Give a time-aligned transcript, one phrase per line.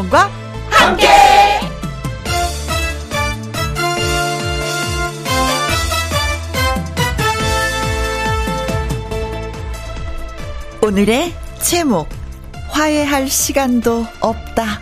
[0.00, 0.30] 김혜영과
[0.70, 1.06] 함께.
[10.82, 12.08] 오늘의 제목
[12.70, 14.80] 화해할 시간도 없다.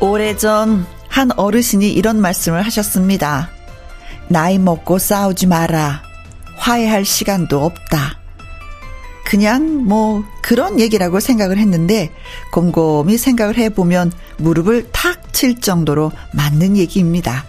[0.00, 3.53] 오래전 한 어르신이 이런 말씀을 하셨습니다.
[4.28, 6.02] 나이 먹고 싸우지 마라.
[6.56, 8.18] 화해할 시간도 없다.
[9.24, 12.12] 그냥 뭐 그런 얘기라고 생각을 했는데
[12.52, 17.44] 곰곰이 생각을 해보면 무릎을 탁 칠 정도로 맞는 얘기입니다.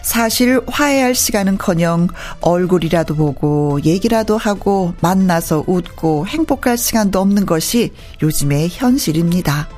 [0.00, 2.08] 사실 화해할 시간은 커녕
[2.40, 9.68] 얼굴이라도 보고 얘기라도 하고 만나서 웃고 행복할 시간도 없는 것이 요즘의 현실입니다.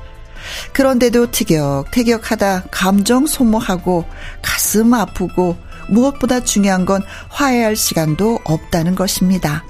[0.73, 4.05] 그런데도 티격태격하다 감정 소모하고
[4.41, 5.57] 가슴 아프고
[5.89, 9.63] 무엇보다 중요한 건 화해할 시간도 없다는 것입니다.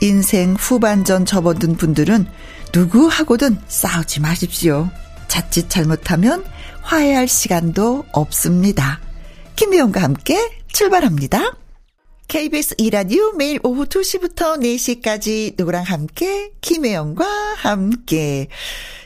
[0.00, 2.26] 인생 후반전 접어든 분들은
[2.74, 4.90] 누구하고든 싸우지 마십시오.
[5.28, 6.44] 자칫 잘못하면
[6.82, 9.00] 화해할 시간도 없습니다.
[9.56, 11.63] 김미영과 함께 출발합니다.
[12.28, 17.24] KBS 이라디오 매일 오후 2시부터 4시까지 누구랑 함께 김혜영과
[17.56, 18.48] 함께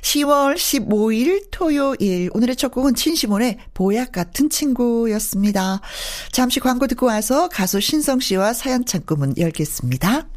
[0.02, 5.80] 10월 15일 토요일 오늘의 첫 곡은 진시몬의 보약 같은 친구였습니다.
[6.32, 10.28] 잠시 광고 듣고 와서 가수 신성 씨와 사연 창구문 열겠습니다.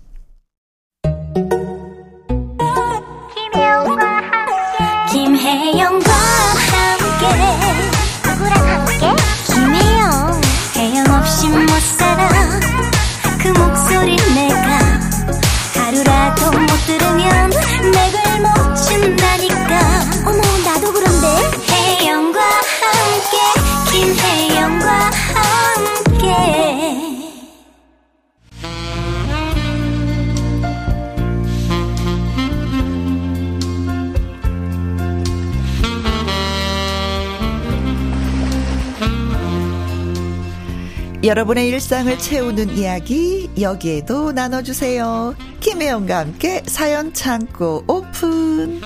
[41.31, 45.33] 여러분의 일상을 채우는 이야기 여기에도 나눠주세요.
[45.61, 48.81] 김혜영과 함께 사연 창고 오픈.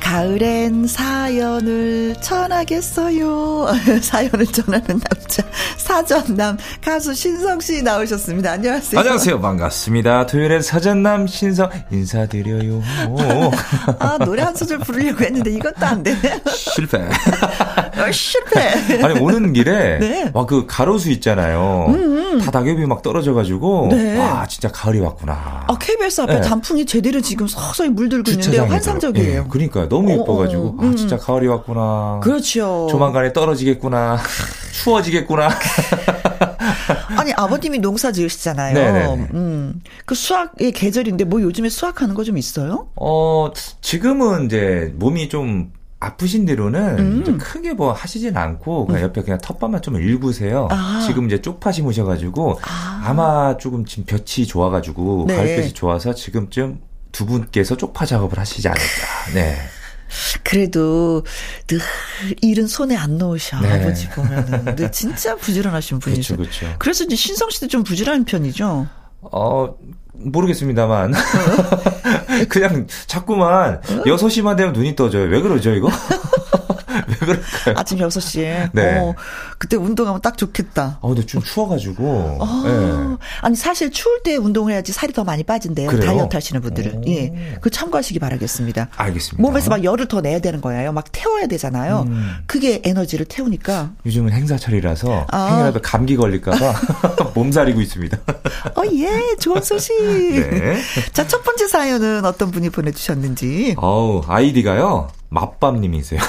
[0.00, 3.66] 가을엔 사연을 전하겠어요.
[4.00, 5.42] 사연을 전하는 남자
[5.88, 8.52] 사전남 가수 신성 씨 나오셨습니다.
[8.52, 9.00] 안녕하세요.
[9.00, 9.40] 안녕하세요.
[9.40, 10.26] 반갑습니다.
[10.26, 12.82] 토요일엔 사전남 신성 인사드려요.
[13.98, 16.42] 아 노래 한 소절 부르려고 했는데 이것도 안 되네.
[16.54, 16.98] 실패.
[16.98, 19.00] 어, 실패.
[19.02, 20.30] 아니 오는 길에 네.
[20.34, 21.86] 와그 가로수 있잖아요.
[21.88, 21.94] 음,
[22.34, 22.38] 음.
[22.38, 24.18] 다 낙엽이 막 떨어져 가지고 네.
[24.18, 25.64] 와 진짜 가을이 왔구나.
[25.68, 26.40] 아 KBS 앞에 네.
[26.42, 29.42] 단풍이 제대로 지금 서서히 물들고 있는데 환상적이에요.
[29.44, 29.48] 네.
[29.48, 29.88] 그러니까요.
[29.88, 30.92] 너무 어, 예뻐 가지고 어, 어, 음.
[30.92, 32.20] 아 진짜 가을이 왔구나.
[32.22, 32.88] 그렇죠.
[32.90, 34.18] 조만간에 떨어지겠구나.
[34.82, 35.48] 추워지겠구나.
[37.16, 38.74] 아니 아버님이 농사 지으시잖아요.
[38.74, 39.28] 네네.
[39.34, 39.80] 음.
[40.06, 42.88] 그 수학의 계절인데 뭐 요즘에 수학하는 거 좀 있어요?
[42.96, 43.50] 어
[43.80, 47.38] 지금은 이제 몸이 좀 아프신 대로는 음.
[47.38, 49.04] 크게 뭐 하시진 않고 그냥 음.
[49.06, 50.68] 옆에 그냥 텃밭만 좀 일구세요.
[50.70, 51.02] 아.
[51.06, 53.12] 지금 이제 쪽파 심으셔가지고 아.
[53.14, 55.36] 마 조금 지금 볕이 좋아가지고 네.
[55.36, 56.80] 가을볕이 좋아서 지금쯤
[57.12, 58.84] 두 분께서 쪽파 작업을 하시지 않을까.
[59.34, 59.56] 네.
[60.42, 61.24] 그래도
[61.66, 61.80] 늘
[62.42, 63.72] 일은 손에 안 넣으셔 네.
[63.80, 64.64] 아버지 보면은.
[64.64, 66.36] 근데 진짜 부지런하신 분이죠.
[66.36, 66.76] 그렇죠, 그렇죠.
[66.78, 68.86] 그래서 이제 신성 씨도 좀 부지런한 편이죠.
[69.20, 69.74] 어
[70.14, 71.12] 모르겠습니다만
[72.48, 73.80] 그냥 자꾸만 어?
[74.04, 75.24] 6시만 되면 눈이 떠져요.
[75.28, 75.88] 왜 그러죠 이거?
[77.22, 77.74] 왜 그럴까요?
[77.76, 78.70] 아침 6시에.
[78.72, 78.98] 네.
[78.98, 79.14] 어,
[79.58, 80.98] 그때 운동하면 딱 좋겠다.
[81.02, 82.38] 아, 근데 좀 추워가지고.
[82.40, 83.16] 아, 네.
[83.40, 85.88] 아니, 사실 추울 때 운동을 해야지 살이 더 많이 빠진대요.
[85.90, 86.04] 그래요?
[86.04, 86.98] 다이어트 하시는 분들은.
[86.98, 87.02] 오.
[87.08, 87.58] 예.
[87.60, 88.88] 그 참고하시기 바라겠습니다.
[88.96, 89.42] 알겠습니다.
[89.42, 90.92] 몸에서 막 열을 더 내야 되는 거예요.
[90.92, 92.04] 막 태워야 되잖아요.
[92.08, 92.34] 음.
[92.46, 93.90] 그게 에너지를 태우니까.
[94.06, 95.46] 요즘은 행사철이라서 아.
[95.46, 96.74] 행여라도 감기 걸릴까봐
[97.34, 98.18] 몸살이고 있습니다.
[98.76, 99.36] 어, 예.
[99.40, 99.94] 좋은 소식.
[100.00, 100.80] 네.
[101.12, 103.74] 자, 첫 번째 사연은 어떤 분이 보내주셨는지.
[103.78, 105.08] 어우, 아이디가요.
[105.28, 106.20] 맛밥님이세요.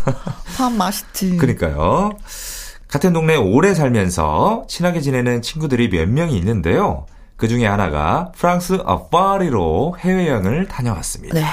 [0.56, 1.36] 밥 맛있지.
[1.36, 2.10] 그러니까요.
[2.88, 7.06] 같은 동네에 오래 살면서 친하게 지내는 친구들이 몇 명이 있는데요.
[7.36, 11.34] 그 중에 하나가 프랑스 파리로 해외여행을 다녀왔습니다.
[11.34, 11.44] 네.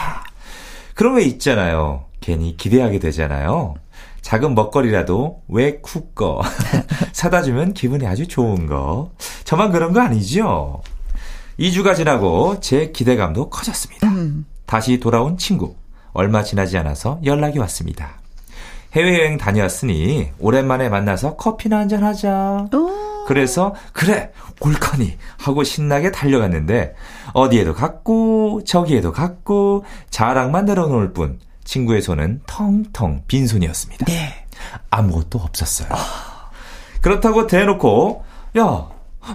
[0.95, 2.05] 그런 왜 있잖아요.
[2.21, 3.75] 괜히 기대하게 되잖아요.
[4.21, 6.41] 작은 먹거리라도 왜 쿡거
[7.13, 9.11] 사다 주면 기분이 아주 좋은 거.
[9.43, 10.81] 저만 그런 거 아니죠?
[11.59, 14.07] 2주가 지나고 제 기대감도 커졌습니다.
[14.07, 14.45] 음.
[14.65, 15.75] 다시 돌아온 친구.
[16.15, 18.13] 얼마 지나지 않아서 연락이 왔습니다.
[18.93, 22.67] 해외여행 다녀왔으니 오랜만에 만나서 커피나 한잔 하자.
[23.27, 24.31] 그래서 그래
[24.61, 26.95] 올커니 하고 신나게 달려갔는데
[27.33, 34.05] 어디에도 갔고 저기에도 갔고 자랑만 늘어놓을 뿐 친구의 손은 텅텅 빈손이었습니다.
[34.05, 34.45] 네.
[34.89, 35.89] 아무것도 없었어요.
[35.91, 36.49] 아...
[37.01, 38.23] 그렇다고 대놓고
[38.59, 38.63] 야,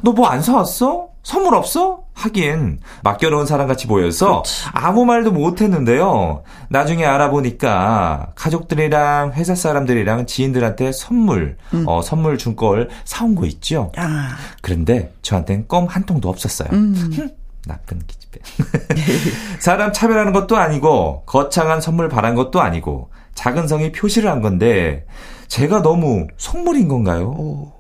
[0.03, 1.09] 너 뭐 안 사왔어?
[1.23, 2.05] 선물 없어?
[2.21, 4.65] 하긴 맡겨놓은 사람같이 보여서 그렇지.
[4.73, 6.43] 아무 말도 못했는데요.
[6.69, 11.85] 나중에 알아보니까 가족들이랑 회사 사람들이랑 지인들한테 선물 음.
[11.89, 13.91] 어, 선물 준 걸 사온 거 있죠.
[13.97, 14.37] 아.
[14.61, 16.69] 그런데 저한텐 껌 한 통도 없었어요.
[16.73, 17.31] 음.
[17.67, 18.39] 나쁜 기집애.
[19.61, 25.07] 사람 차별하는 것도 아니고 거창한 선물 바란 것도 아니고 작은 성이 표시를 한 건데
[25.51, 27.31] 제가 너무 속물인 건가요?
[27.37, 27.73] 오.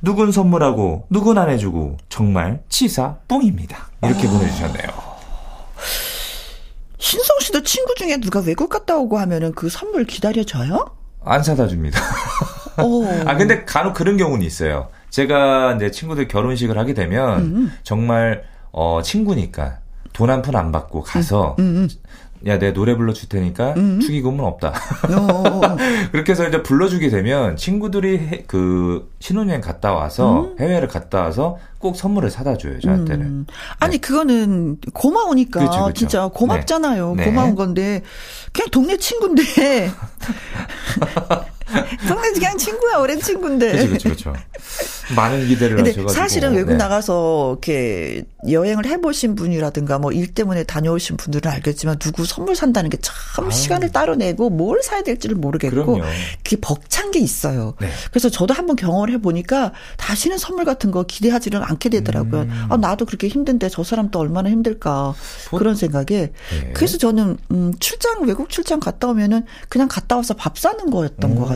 [0.00, 3.88] 누군 선물하고 누군 안 해주고 정말 치사 뿡입니다.
[4.04, 4.30] 이렇게 아.
[4.30, 4.86] 보내주셨네요.
[6.98, 10.86] 신성 씨도 친구 중에 누가 외국 갔다 오고 하면은 그 선물 기다려줘요?
[11.24, 12.00] 안 사다 줍니다.
[13.26, 14.88] 아 근데 간혹 그런 경우는 있어요.
[15.10, 17.72] 제가 이제 친구들 결혼식을 하게 되면 음.
[17.82, 19.78] 정말 어 친구니까
[20.12, 21.88] 돈 한 푼 안 받고 가서 음, 음, 음.
[22.46, 24.00] 야, 내 노래 불러줄 테니까 음.
[24.00, 24.68] 축의금은 없다.
[24.68, 25.76] 어, 어, 어.
[26.12, 30.56] 그렇게 해서 이제 불러주게 되면 친구들이 해, 그 신혼여행 갔다 와서 음.
[30.60, 33.26] 해외를 갔다 와서 꼭 선물을 사다 줘요, 저한테는.
[33.26, 33.46] 음.
[33.78, 33.98] 아니, 네.
[33.98, 35.60] 그거는 고마우니까.
[35.60, 35.92] 그렇죠, 그렇죠.
[35.92, 37.14] 진짜 고맙잖아요.
[37.16, 37.24] 네.
[37.24, 37.54] 고마운 네.
[37.56, 38.02] 건데.
[38.52, 39.42] 그냥 동네 친구인데.
[42.08, 43.72] 동네 그냥 친구야, 오랜 친구인데.
[43.72, 44.34] 그렇죠, 그렇죠, 그렇죠.
[45.14, 46.08] 많은 기대를 하셔가지고.
[46.08, 46.76] 사실은 외국 네.
[46.78, 52.96] 나가서 이렇게 여행을 해보신 분이라든가 뭐 일 때문에 다녀오신 분들은 알겠지만 누구 선물 산다는 게
[53.02, 56.02] 참 시간을 따로 내고 뭘 사야 될지를 모르겠고 그럼요.
[56.42, 57.74] 그게 벅찬 게 있어요.
[57.80, 57.88] 네.
[58.10, 62.42] 그래서 저도 한번 경험을 해보니까 다시는 선물 같은 거 기대하지는 않게 되더라고요.
[62.42, 62.66] 음.
[62.70, 65.14] 아, 나도 그렇게 힘든데 저 사람도 얼마나 힘들까.
[65.48, 65.58] 보...
[65.58, 66.06] 그런 생각에.
[66.06, 66.32] 네.
[66.74, 71.36] 그래서 저는, 음, 출장, 외국 출장 갔다 오면은 그냥 갔다 와서 밥 사는 거였던 음.
[71.36, 71.55] 것 같아요.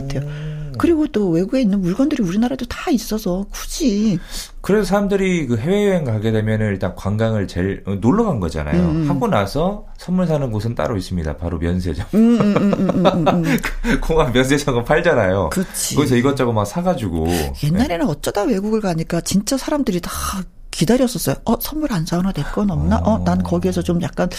[0.77, 4.17] 그리고 또 외국에 있는 물건들이 우리나라도 다 있어서 굳이.
[4.61, 8.81] 그래서 사람들이 그 해외여행 가게 되면은 일단 관광을 제일 어, 놀러 간 거잖아요.
[8.81, 9.09] 음, 음.
[9.09, 11.37] 하고 나서 선물 사는 곳은 따로 있습니다.
[11.37, 12.05] 바로 면세점.
[12.13, 13.43] 음, 음, 음
[14.01, 15.49] 공항 면세점은 팔잖아요.
[15.49, 15.95] 그렇지.
[15.95, 17.27] 거기서 이것저것 막 사가지고.
[17.63, 18.11] 옛날에는 네.
[18.11, 20.11] 어쩌다 외국을 가니까 진짜 사람들이 다
[20.71, 21.35] 기다렸었어요.
[21.45, 22.97] 어, 선물 안 사오나 내 건 없나?
[23.03, 24.29] 어, 난 거기에서 좀 약간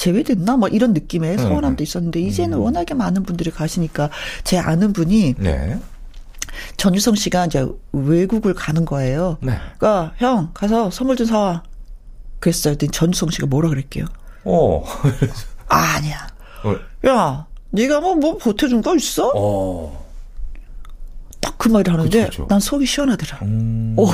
[0.00, 0.56] 제외됐나?
[0.56, 2.62] 뭐 이런 느낌의 서운함도 있었는데 이제는 음.
[2.62, 4.08] 워낙에 많은 분들이 가시니까
[4.44, 5.78] 제 아는 분이 네.
[6.78, 9.36] 전유성 씨가 이제 외국을 가는 거예요.
[9.42, 9.58] 네.
[9.78, 11.62] 그러니까 형 가서 선물 좀 사와.
[12.38, 12.76] 그랬어요.
[12.76, 14.06] 전유성 씨가 뭐라 그랬게요?
[14.44, 14.82] 어.
[15.68, 16.26] 아, 아니야.
[16.64, 16.74] 어.
[17.06, 19.30] 야, 네가 뭐, 뭐 보태준 거 있어?
[19.36, 20.06] 어.
[21.40, 22.46] 딱 그 말을 하는데 그쵸, 그쵸.
[22.48, 23.38] 난 속이 시원하더라.
[23.42, 23.94] 음.
[23.98, 24.06] 오.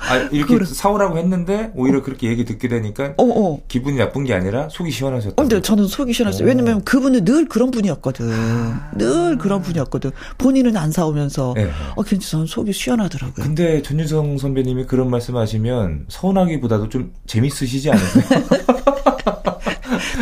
[0.00, 0.66] 아, 이렇게 그래.
[0.66, 3.60] 사오라고 했는데 오히려 그렇게 얘기 듣게 되니까 어, 어.
[3.68, 5.32] 기분이 나쁜 게 아니라 속이 시원하셨다.
[5.32, 6.44] 어, 근데 저는 속이 시원했어요.
[6.44, 6.48] 오.
[6.48, 8.30] 왜냐면 그분은 늘 그런 분이었거든.
[8.32, 8.90] 아.
[8.96, 10.10] 늘 그런 분이었거든.
[10.38, 11.70] 본인은 안 사오면서 네.
[11.96, 12.28] 어, 괜찮아.
[12.28, 13.44] 저는 속이 시원하더라고요.
[13.44, 18.24] 근데 전유성 선배님이 그런 말씀하시면 서운하기보다도 좀 재밌으시지 않으세요?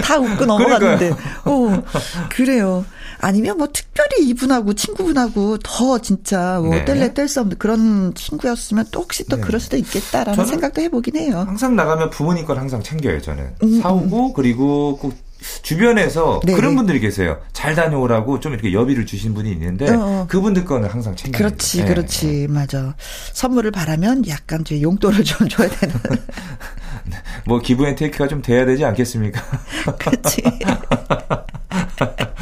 [0.02, 1.10] 다 웃고 넘어갔는데.
[1.44, 1.82] 어,
[2.30, 2.84] 그래요.
[3.18, 6.84] 아니면 뭐 특별히 이분하고 친구분하고 더 진짜 뭐 네.
[6.84, 9.42] 뗄래 뗄 수 없는 그런 친구였으면 또 혹시 또 네.
[9.42, 11.44] 그럴 수도 있겠다라는 생각도 해보긴 해요.
[11.46, 13.54] 항상 나가면 부모님 걸 항상 챙겨요 저는.
[13.62, 14.32] 음, 사오고 음.
[14.34, 15.14] 그리고 꼭
[15.62, 17.38] 주변에서 네 그런 분들이 계세요.
[17.52, 19.98] 잘 다녀오라고 좀 이렇게 여비를 주신 분이 있는데 어.
[20.00, 20.26] 어.
[20.28, 21.36] 그분들 거는 항상 챙겨.
[21.38, 21.84] 그렇지, 네.
[21.86, 22.94] 그렇지, 맞아.
[23.32, 25.94] 선물을 바라면 약간 제 용돈을 좀 줘야 되는.
[27.46, 29.40] 뭐 give and take가 좀 돼야 되지 않겠습니까?
[29.98, 30.42] 그렇지.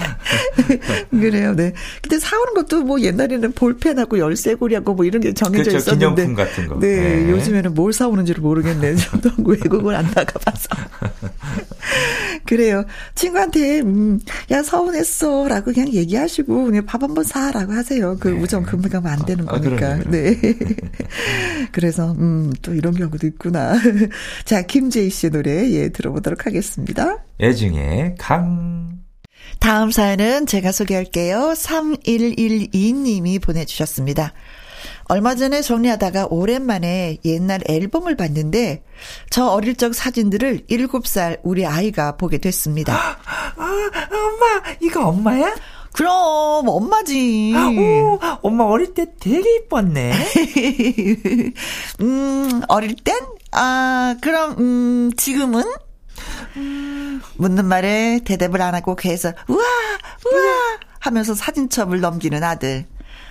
[1.11, 1.73] 그래요, 네.
[2.03, 6.23] 근데 사오는 것도 뭐 옛날에는 볼펜하고 열쇠고리하고 뭐 이런 게 정해져 그렇죠, 있었는데.
[6.25, 6.79] 기념품 같은 거.
[6.81, 7.31] 네, 네.
[7.31, 8.97] 요즘에는 뭘 사오는지를 모르겠네.
[8.97, 10.69] 저도 외국을 안 나가봐서.
[12.47, 12.85] 그래요.
[13.15, 15.49] 친구한테, 음, 야, 서운했어.
[15.49, 18.17] 라고 그냥 얘기하시고, 그냥 밥 한 번 사라고 하세요.
[18.19, 18.35] 그 네.
[18.41, 19.93] 우정 금가면 안 되는 아, 거니까.
[19.95, 20.39] 아, 네.
[21.73, 23.75] 그래서, 음, 또 이런 경우도 있구나.
[24.45, 27.19] 자, 김재희 씨의 노래, 예, 들어보도록 하겠습니다.
[27.41, 29.04] 애증의 강.
[29.61, 31.55] 다음 사연은 제가 소개할게요.
[31.57, 34.33] 3112님이 보내주셨습니다.
[35.07, 38.83] 얼마 전에 정리하다가 오랜만에 옛날 앨범을 봤는데
[39.31, 42.95] 저 어릴 적 사진들을 7살 우리 아이가 보게 됐습니다.
[43.57, 45.55] 아, 엄마, 이거 엄마야?
[45.93, 47.53] 그럼 엄마지.
[47.55, 50.13] 아, 오, 엄마 어릴 때 되게 이뻤네.
[52.01, 53.17] 음, 어릴 땐?
[53.53, 55.63] 아, 그럼 음, 지금은?
[56.57, 57.23] 음.
[57.37, 59.63] 묻는 말에 대답을 안 하고 계속 우와
[60.27, 62.87] 우와 하면서 사진첩을 넘기는 아들.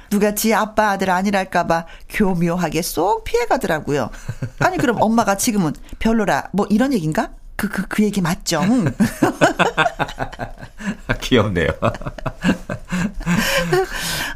[0.10, 4.12] 누가 지 아빠 아들 아니랄까봐 교묘하게 쏙 피해가더라고요.
[4.60, 7.32] 아니 그럼 엄마가 지금은 별로라 뭐 이런 얘기인가?
[7.56, 8.62] 그, 그, 그 얘기 맞죠?
[11.22, 11.70] 귀엽네요.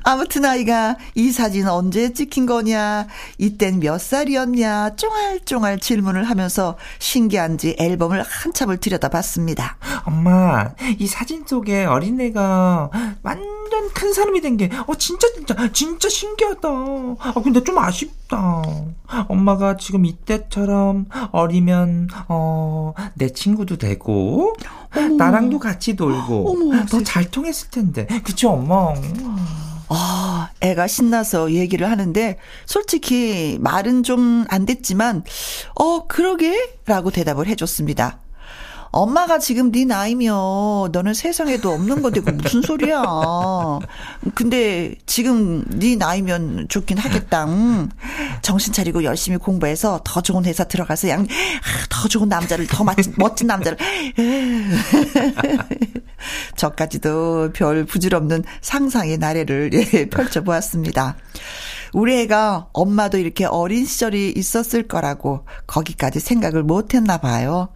[0.03, 3.07] 아무튼 아이가 이 사진 언제 찍힌 거냐,
[3.37, 9.77] 이땐 몇 살이었냐, 쫑알쫑알 질문을 하면서 신기한지 앨범을 한참을 들여다봤습니다.
[10.05, 12.89] 엄마, 이 사진 속에 어린애가
[13.21, 16.69] 완전 큰 사람이 된 게, 어, 진짜, 진짜, 진짜 신기하다.
[16.69, 18.26] 아, 근데 좀 아쉽다.
[19.27, 24.55] 엄마가 지금 이때처럼 어리면, 어, 내 친구도 되고,
[24.95, 25.15] 어머.
[25.15, 28.05] 나랑도 같이 놀고, 더 잘 통했을 텐데.
[28.23, 28.93] 그치, 엄마?
[29.89, 35.23] 아, 애가 신나서 얘기를 하는데, 솔직히 말은 좀 안 됐지만,
[35.75, 36.75] 어, 그러게?
[36.85, 38.19] 라고 대답을 해줬습니다.
[38.91, 43.03] 엄마가 지금 네 나이면 너는 세상에도 없는 건데 그 무슨 소리야.
[44.33, 47.45] 근데 지금 네 나이면 좋긴 하겠다.
[47.47, 47.89] 응.
[48.41, 51.27] 정신 차리고 열심히 공부해서 더 좋은 회사 들어가서 양,
[51.89, 53.77] 더 좋은 남자를, 더 멋진, 멋진 남자를.
[56.55, 61.15] 저까지도 별 부질없는 상상의 나래를 예, 펼쳐보았습니다.
[61.93, 67.69] 우리 애가 엄마도 이렇게 어린 시절이 있었을 거라고 거기까지 생각을 못 했나 봐요.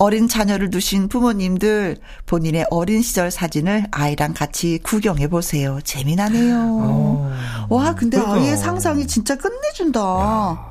[0.00, 5.78] 어린 자녀를 두신 부모님들 본인의 어린 시절 사진을 아이랑 같이 구경해 보세요.
[5.84, 6.56] 재미나네요.
[6.58, 7.30] 어,
[7.68, 8.40] 와, 근데 그러니까.
[8.40, 10.00] 아이의 상상이 진짜 끝내준다.
[10.00, 10.70] 야.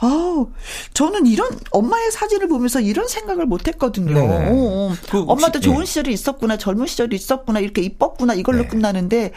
[0.00, 0.48] 아우,
[0.94, 4.14] 저는 이런 엄마의 사진을 보면서 이런 생각을 못 했거든요.
[4.14, 4.20] 네.
[4.20, 4.94] 어, 어.
[5.10, 5.84] 그 엄마도 좋은 예.
[5.84, 8.68] 시절이 있었구나, 젊은 시절이 있었구나, 이렇게 이뻤구나, 이걸로 네.
[8.68, 9.32] 끝나는데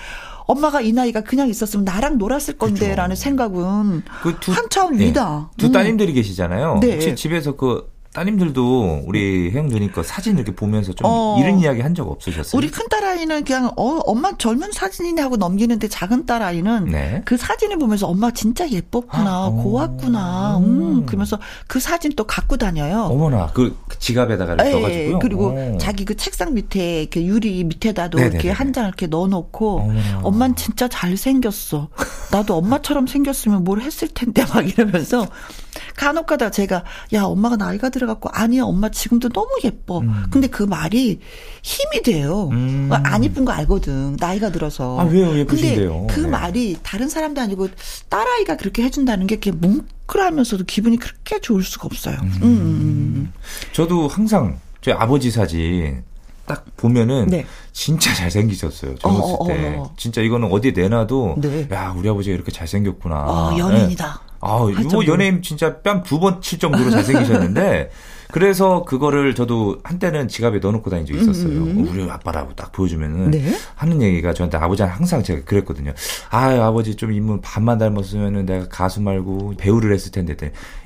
[0.45, 5.07] 엄마가 이 나이가 그냥 있었으면 나랑 놀았을 건데라는 생각은 그 두, 한참 네.
[5.07, 5.51] 위다.
[5.57, 6.15] 두 따님들이 음.
[6.15, 6.77] 계시잖아요.
[6.79, 6.93] 네.
[6.93, 11.37] 혹시 집에서 그 따님들도 우리 혜영 누니까 사진 이렇게 보면서 좀 어.
[11.39, 12.57] 이런 이야기 한 적 없으셨어요?
[12.57, 17.21] 우리 큰 딸 아이는 그냥 어 엄마 젊은 사진이네 하고 넘기는데 작은 딸 아이는 네.
[17.25, 23.03] 그 사진을 보면서 엄마 진짜 예뻤구나 아, 고왔구나 음 그러면서 그 사진 또 갖고 다녀요.
[23.11, 25.19] 어머나 그, 그 지갑에다가 네, 넣어가지고요.
[25.19, 25.77] 그리고 오.
[25.79, 28.35] 자기 그 책상 밑에 이렇게 유리 밑에다도 네네네네.
[28.43, 29.91] 이렇게 한 장 이렇게 넣어놓고.
[30.23, 31.89] 엄마는 진짜 잘 생겼어.
[32.31, 35.25] 나도 엄마처럼 생겼으면 뭘 했을 텐데 막 이러면서
[35.95, 39.99] 간혹가다 제가 야 엄마가 나이가 들어갖고 아니야 엄마 지금도 너무 예뻐.
[39.99, 40.25] 음.
[40.29, 41.19] 근데 그 말이
[41.61, 42.49] 힘이 돼요.
[42.51, 42.89] 음.
[42.91, 44.99] 안 예쁜 거 알거든 나이가 들어서.
[44.99, 46.07] 아 왜요 예쁘신데요?
[46.07, 46.27] 근데 그 네.
[46.27, 47.69] 말이 다른 사람도 아니고
[48.09, 52.17] 딸 아이가 그렇게 해준다는 게 뭉클하면서도 기분이 그렇게 좋을 수가 없어요.
[52.21, 52.31] 음.
[52.35, 53.33] 음, 음, 음.
[53.73, 56.03] 저도 항상 저희 아버지 사진
[56.45, 57.45] 딱 보면은 네.
[57.73, 58.95] 진짜 잘생기셨어요.
[58.95, 59.75] 젊었을 어, 어, 때.
[59.77, 59.93] 어.
[59.97, 61.67] 진짜 이거는 어디에 내놔도 네.
[61.71, 63.15] 야 우리 아버지가 이렇게 잘생겼구나.
[63.15, 64.21] 어, 연예인이다.
[64.45, 64.75] 네.
[64.77, 67.89] 아, 이거 연예인 진짜 뺨 두 번 칠 정도로 잘생기셨는데
[68.31, 71.47] 그래서 그거를 저도 한때는 지갑에 넣어놓고 다닌 적이 있었어요.
[71.51, 71.87] 음.
[71.89, 73.55] 우리 아빠라고 딱 보여주면은 네?
[73.75, 75.93] 하는 얘기가 저한테 아버지는 항상 제가 그랬거든요.
[76.31, 80.35] 아 아버지 좀 인물 반만 닮았으면은 내가 가수 말고 배우를 했을 텐데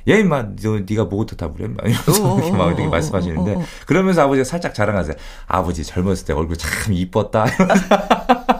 [0.08, 4.44] 얘 임마 너 네가 뭐부터 다 부려 막 이러면서 이렇게 막 이렇게 말씀하시는데 그러면서 아버지가
[4.44, 5.16] 살짝 자랑하세요.
[5.48, 7.46] 아버지 젊었을 때 얼굴 참 이뻤다.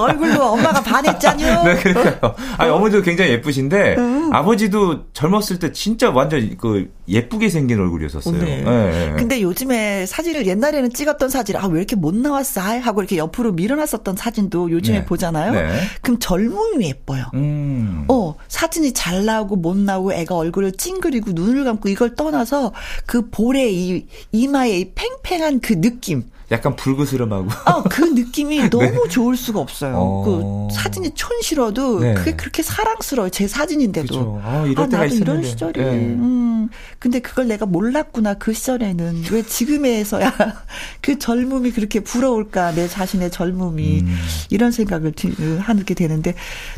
[0.00, 1.46] 그 얼굴로 엄마가 반했잖요.
[1.64, 2.34] 네, 그러니까요.
[2.56, 4.30] 아니, 어머니도 굉장히 예쁘신데, 음.
[4.32, 8.42] 아버지도 젊었을 때 진짜 완전 그 예쁘게 생긴 얼굴이었었어요.
[8.42, 8.62] 네.
[8.62, 9.14] 네.
[9.16, 12.60] 근데 요즘에 사진을 옛날에는 찍었던 사진, 아, 왜 이렇게 못 나왔어?
[12.60, 15.04] 하고 이렇게 옆으로 밀어놨었던 사진도 요즘에 네.
[15.04, 15.52] 보잖아요.
[15.52, 15.80] 네.
[16.00, 17.24] 그럼 젊음이 예뻐요.
[17.34, 18.04] 음.
[18.08, 22.72] 어, 사진이 잘 나오고 못 나오고 애가 얼굴을 찡그리고 눈을 감고 이걸 떠나서
[23.06, 26.24] 그 볼에 이, 이마에 이 팽팽한 그 느낌.
[26.50, 27.48] 약간 불그스름하고.
[27.66, 28.70] 어, 그 느낌이 네.
[28.70, 29.94] 너무 좋을 수가 없어요.
[29.96, 30.68] 어...
[30.68, 32.14] 그 사진이 촌실어도 네.
[32.14, 33.30] 그게 그렇게 사랑스러워요.
[33.30, 34.06] 제 사진인데도.
[34.06, 34.40] 그쵸.
[34.44, 35.32] 아, 이럴 아, 때가 나도 있었는데.
[35.32, 35.80] 이런 시절이.
[35.80, 35.90] 네.
[35.90, 36.68] 음.
[36.98, 38.34] 근데 그걸 내가 몰랐구나.
[38.34, 39.24] 그 시절에는.
[39.30, 40.34] 왜 지금에서야
[41.00, 42.72] 그 젊음이 그렇게 부러울까.
[42.74, 44.00] 내 자신의 젊음이.
[44.00, 44.18] 음.
[44.50, 45.12] 이런 생각을
[45.60, 46.34] 하게 되는데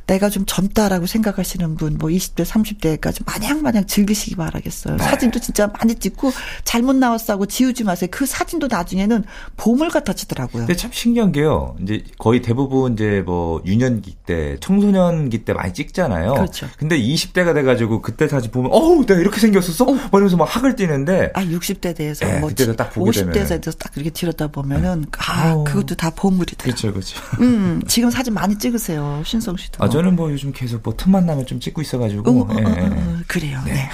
[0.07, 4.97] 내가 좀 젊다라고 생각하시는 분, 뭐 20대, 30대까지 마냥 마냥 즐기시기 바라겠어요.
[4.97, 5.05] 네.
[5.05, 6.33] 사진도 진짜 많이 찍고
[6.65, 8.09] 잘못 나왔어 하고 지우지 마세요.
[8.11, 9.25] 그 사진도 나중에는
[9.63, 10.67] 보물 같아지더라고요.
[10.67, 11.77] 근데 참 신기한 게요.
[11.81, 16.35] 이제 거의 대부분 이제 뭐 유년기 때, 청소년기 때 많이 찍잖아요.
[16.35, 16.67] 그렇죠.
[16.77, 19.85] 근데 20대가 돼가지고 그때 사진 보면, 어우, 내가 이렇게 생겼었어?
[19.85, 19.93] 어.
[19.93, 21.31] 뭐 이러면서 막 학을 뛰는데.
[21.35, 22.49] 아, 60대 대해서 네, 뭐.
[22.49, 25.09] 그때도 딱 보게 50대 대해서 딱 이렇게 들었다 보면은, 네.
[25.19, 25.63] 아, 어.
[25.63, 26.65] 그것도 다 보물이다.
[26.65, 27.21] 그렇죠, 그렇죠.
[27.41, 29.23] 음, 지금 사진 많이 찍으세요.
[29.25, 29.85] 신성 씨도.
[29.85, 32.29] 아, 저는 뭐 요즘 계속 뭐 틈만 나면 좀 찍고 있어가지고.
[32.29, 32.91] 어, 어, 네.
[33.29, 33.63] 그래요.
[33.65, 33.75] 네.
[33.75, 33.89] 네.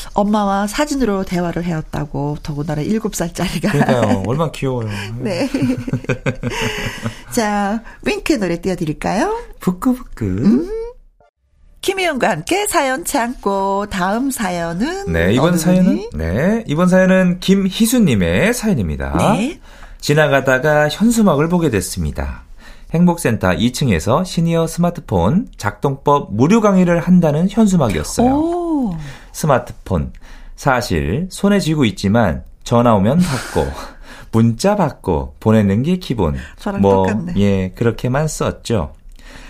[0.00, 3.70] 자, 엄마와 사진으로 대화를 해왔다고 더군다나 7살짜리가.
[3.70, 4.22] 그러니까요.
[4.26, 4.88] 얼마나 귀여워요.
[5.18, 5.48] 네.
[7.32, 9.36] 자, 윙크 노래 띄워드릴까요?
[9.60, 10.24] 부끄부끄.
[10.24, 10.70] 음.
[11.82, 19.16] 김희영과 함께 사연 참고 다음 사연은 네 이번 사연은 네 이번 사연은 김희수님의 사연입니다.
[19.16, 19.58] 네.
[19.98, 22.42] 지나가다가 현수막을 보게 됐습니다.
[22.92, 28.28] 행복센터 2층에서 시니어 스마트폰 작동법 무료 강의를 한다는 현수막이었어요.
[28.30, 28.94] 오.
[29.32, 30.12] 스마트폰.
[30.56, 33.66] 사실 손에 쥐고 있지만 전화 오면 받고
[34.32, 36.36] 문자 받고 보내는 게 기본.
[36.58, 37.32] 저랑 뭐, 똑같네.
[37.36, 38.92] 예, 그렇게만 썼죠.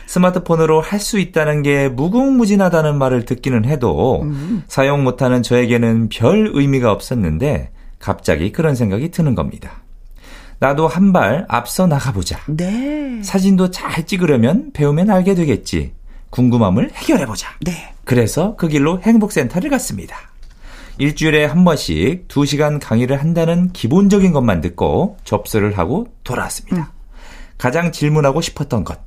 [0.07, 4.63] 스마트폰으로 할 수 있다는 게 무궁무진하다는 말을 듣기는 해도 음.
[4.69, 9.83] 사용 못하는 저에게는 별 의미가 없었는데 갑자기 그런 생각이 드는 겁니다.
[10.59, 12.39] 나도 한 발 앞서 나가보자.
[12.49, 13.23] 네.
[13.23, 15.93] 사진도 잘 찍으려면 배우면 알게 되겠지.
[16.31, 17.51] 궁금함을 해결해보자.
[17.61, 17.93] 네.
[18.05, 20.17] 그래서 그 길로 행복센터를 갔습니다.
[20.99, 26.77] 일주일에 한 번씩 2시간 강의를 한다는 기본적인 것만 듣고 접수를 하고 돌아왔습니다.
[26.77, 27.01] 음.
[27.57, 29.01] 가장 질문하고 싶었던 것.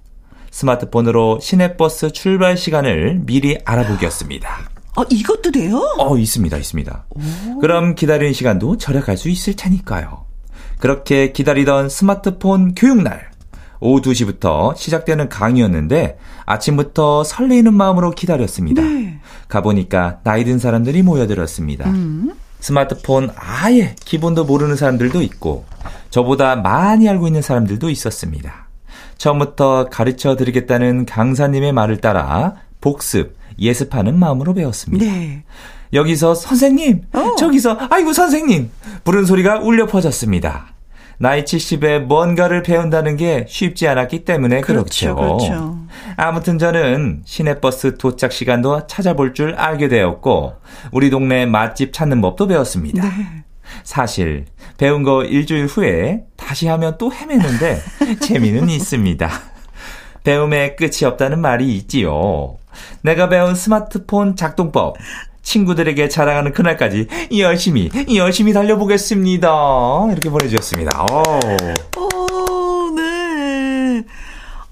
[0.51, 4.70] 스마트폰으로 시내버스 출발 시간을 미리 알아보기였습니다.
[4.96, 5.80] 아, 이것도 돼요?
[5.98, 7.06] 어, 있습니다, 있습니다.
[7.10, 7.60] 오.
[7.60, 10.25] 그럼 기다리는 시간도 절약할 수 있을 테니까요.
[10.77, 13.32] 그렇게 기다리던 스마트폰 교육날.
[13.83, 18.81] 오후 2시부터 시작되는 강의였는데 아침부터 설레이는 마음으로 기다렸습니다.
[18.81, 19.19] 네.
[19.49, 21.89] 가보니까 나이 든 사람들이 모여들었습니다.
[21.89, 22.33] 음.
[22.59, 25.65] 스마트폰 아예 기본도 모르는 사람들도 있고
[26.09, 28.69] 저보다 많이 알고 있는 사람들도 있었습니다.
[29.17, 35.05] 처음부터 가르쳐 드리겠다는 강사님의 말을 따라 복습, 예습하는 마음으로 배웠습니다.
[35.05, 35.43] 네.
[35.91, 37.35] 여기서 선생님, 어.
[37.37, 38.71] 저기서 아이고 선생님
[39.03, 40.73] 부른 소리가 울려 퍼졌습니다.
[41.17, 45.15] 나이 70에 뭔가를 배운다는 게 쉽지 않았기 때문에 그렇죠.
[45.15, 45.38] 그렇죠.
[45.38, 45.77] 그렇죠.
[46.17, 50.53] 아무튼 저는 시내버스 도착 시간도 찾아볼 줄 알게 되었고
[50.91, 53.03] 우리 동네 맛집 찾는 법도 배웠습니다.
[53.03, 53.43] 네.
[53.84, 54.46] 사실
[54.77, 57.79] 배운 거 일주일 후에 다시 하면 또 헤매는데
[58.22, 59.29] 재미는 있습니다.
[60.24, 62.58] 배움에 끝이 없다는 말이 있지요.
[63.01, 64.96] 내가 배운 스마트폰 작동법
[65.43, 67.07] 친구들에게 자랑하는 그날까지
[67.38, 70.07] 열심히 열심히 달려보겠습니다.
[70.12, 71.05] 이렇게 보내주셨습니다.
[71.12, 71.21] 오.
[71.21, 71.73] 오, 네.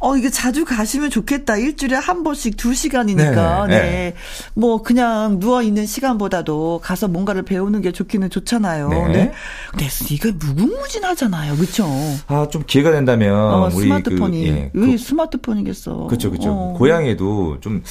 [0.02, 1.58] 어, 이게 자주 가시면 좋겠다.
[1.58, 3.68] 일주일에 한 번씩 두 시간이니까.
[3.68, 3.82] 네, 네.
[3.82, 4.14] 네.
[4.56, 8.90] 뭐, 그냥 누워있는 시간보다도 가서 뭔가를 배우는 게 좋기는 좋잖아요.
[8.90, 9.08] 네.
[9.08, 9.32] 네.
[9.70, 11.56] 근데 이게 무궁무진하잖아요.
[11.56, 11.88] 그쵸?
[12.28, 13.36] 아, 좀 기회가 된다면.
[13.36, 14.42] 어, 스마트폰이.
[14.42, 16.08] 그, 예, 왜 그, 스마트폰이겠어.
[16.08, 16.50] 그쵸, 그쵸.
[16.50, 16.76] 어.
[16.80, 17.84] 고향에도 좀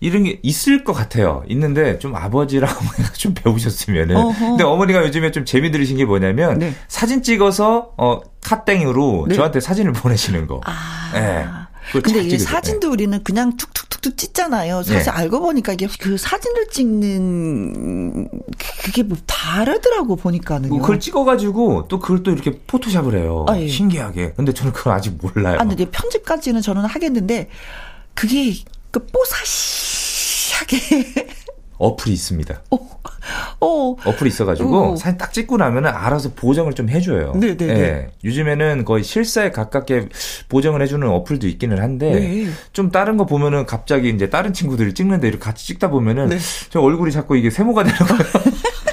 [0.00, 1.44] 이런 게 있을 것 같아요.
[1.48, 4.16] 있는데 좀 아버지랑 어머니가 좀 배우셨으면은.
[4.16, 4.46] 어허.
[4.48, 6.72] 근데 어머니가 요즘에 좀 재미 들으신 게 뭐냐면 네.
[6.88, 9.34] 사진 찍어서, 어, 카땡으로 네.
[9.34, 10.60] 저한테 사진을 보내시는 거.
[10.64, 11.10] 아.
[11.12, 11.46] 네.
[12.02, 12.92] 근데 이게 사진도 네.
[12.92, 14.82] 우리는 그냥 툭툭툭툭 찍잖아요.
[14.82, 15.10] 사실 네.
[15.10, 18.28] 알고 보니까 이게 그 사진을 찍는
[18.84, 20.68] 그게 뭐 다르더라고 보니까는.
[20.68, 23.46] 뭐 그걸 찍어가지고 또 그걸 또 이렇게 포토샵을 해요.
[23.48, 23.68] 아, 예.
[23.68, 24.34] 신기하게.
[24.36, 25.58] 근데 저는 그걸 아직 몰라요.
[25.58, 27.48] 아, 근데 편집까지는 저는 하겠는데
[28.12, 28.54] 그게
[28.90, 30.78] 그 뽀사시하게
[31.78, 32.62] 어플이 있습니다.
[32.70, 32.76] 어,
[33.60, 33.96] 어.
[34.04, 34.96] 어플이 있어가지고 어.
[34.96, 37.32] 사진 딱 찍고 나면은 알아서 보정을 좀 해줘요.
[37.32, 37.56] 네네.
[37.56, 37.80] 네, 네.
[37.80, 38.10] 예.
[38.24, 40.08] 요즘에는 거의 실사에 가깝게
[40.48, 42.46] 보정을 해주는 어플도 있기는 한데 네.
[42.72, 46.38] 좀 다른 거 보면은 갑자기 이제 다른 친구들이 찍는데 이렇게 같이 찍다 보면은 네.
[46.70, 48.24] 저 얼굴이 자꾸 이게 세모가 되는 거예요.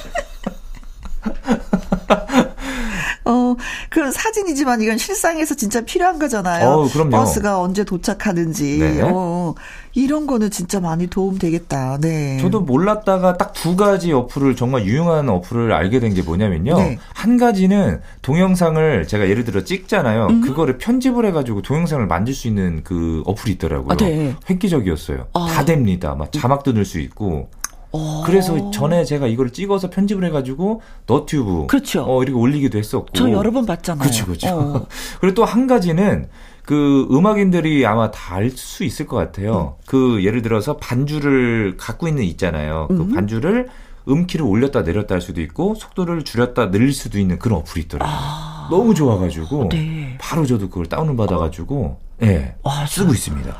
[3.55, 6.67] 어, 그 사진이지만 이건 실상에서 진짜 필요한 거잖아요.
[6.69, 7.11] 어, 그럼요.
[7.11, 8.77] 버스가 언제 도착하는지.
[8.79, 9.01] 네.
[9.03, 9.53] 어,
[9.93, 11.97] 이런 거는 진짜 많이 도움 되겠다.
[12.01, 12.37] 네.
[12.41, 16.77] 저도 몰랐다가 딱 두 가지 어플을 정말 유용한 어플을 알게 된 게 뭐냐면요.
[16.77, 16.99] 네.
[17.13, 20.27] 한 가지는 동영상을 제가 예를 들어 찍잖아요.
[20.27, 20.41] 음.
[20.41, 23.87] 그거를 편집을 해가지고 동영상을 만들 수 있는 그 어플이 있더라고요.
[23.91, 24.35] 아, 네.
[24.49, 25.27] 획기적이었어요.
[25.33, 25.47] 아.
[25.47, 26.13] 다 됩니다.
[26.15, 27.49] 막 자막도 넣을 수 있고.
[27.95, 28.23] 어.
[28.25, 32.03] 그래서 전에 제가 이걸 찍어서 편집을 해가지고 너튜브 그렇죠.
[32.07, 34.01] 어 이렇게 올리기도 했었고 저 여러 번 봤잖아요.
[34.03, 34.47] 그렇죠, 그렇죠.
[34.49, 34.85] 어.
[35.21, 36.27] 그리고 또 한 가지는
[36.63, 39.75] 그 음악인들이 아마 다 알 수 있을 것 같아요.
[39.79, 39.83] 음.
[39.85, 42.87] 그 예를 들어서 반주를 갖고 있는 있잖아요.
[42.89, 43.13] 그 음.
[43.13, 43.69] 반주를
[44.07, 48.15] 음키를 올렸다 내렸다 할 수도 있고 속도를 줄였다 늘릴 수도 있는 그런 어플이 있더라고요.
[48.15, 48.67] 아.
[48.69, 50.17] 너무 좋아가지고 네.
[50.19, 52.55] 바로 저도 그걸 다운을 받아가지고 예 네,
[52.87, 53.55] 쓰고 있습니다.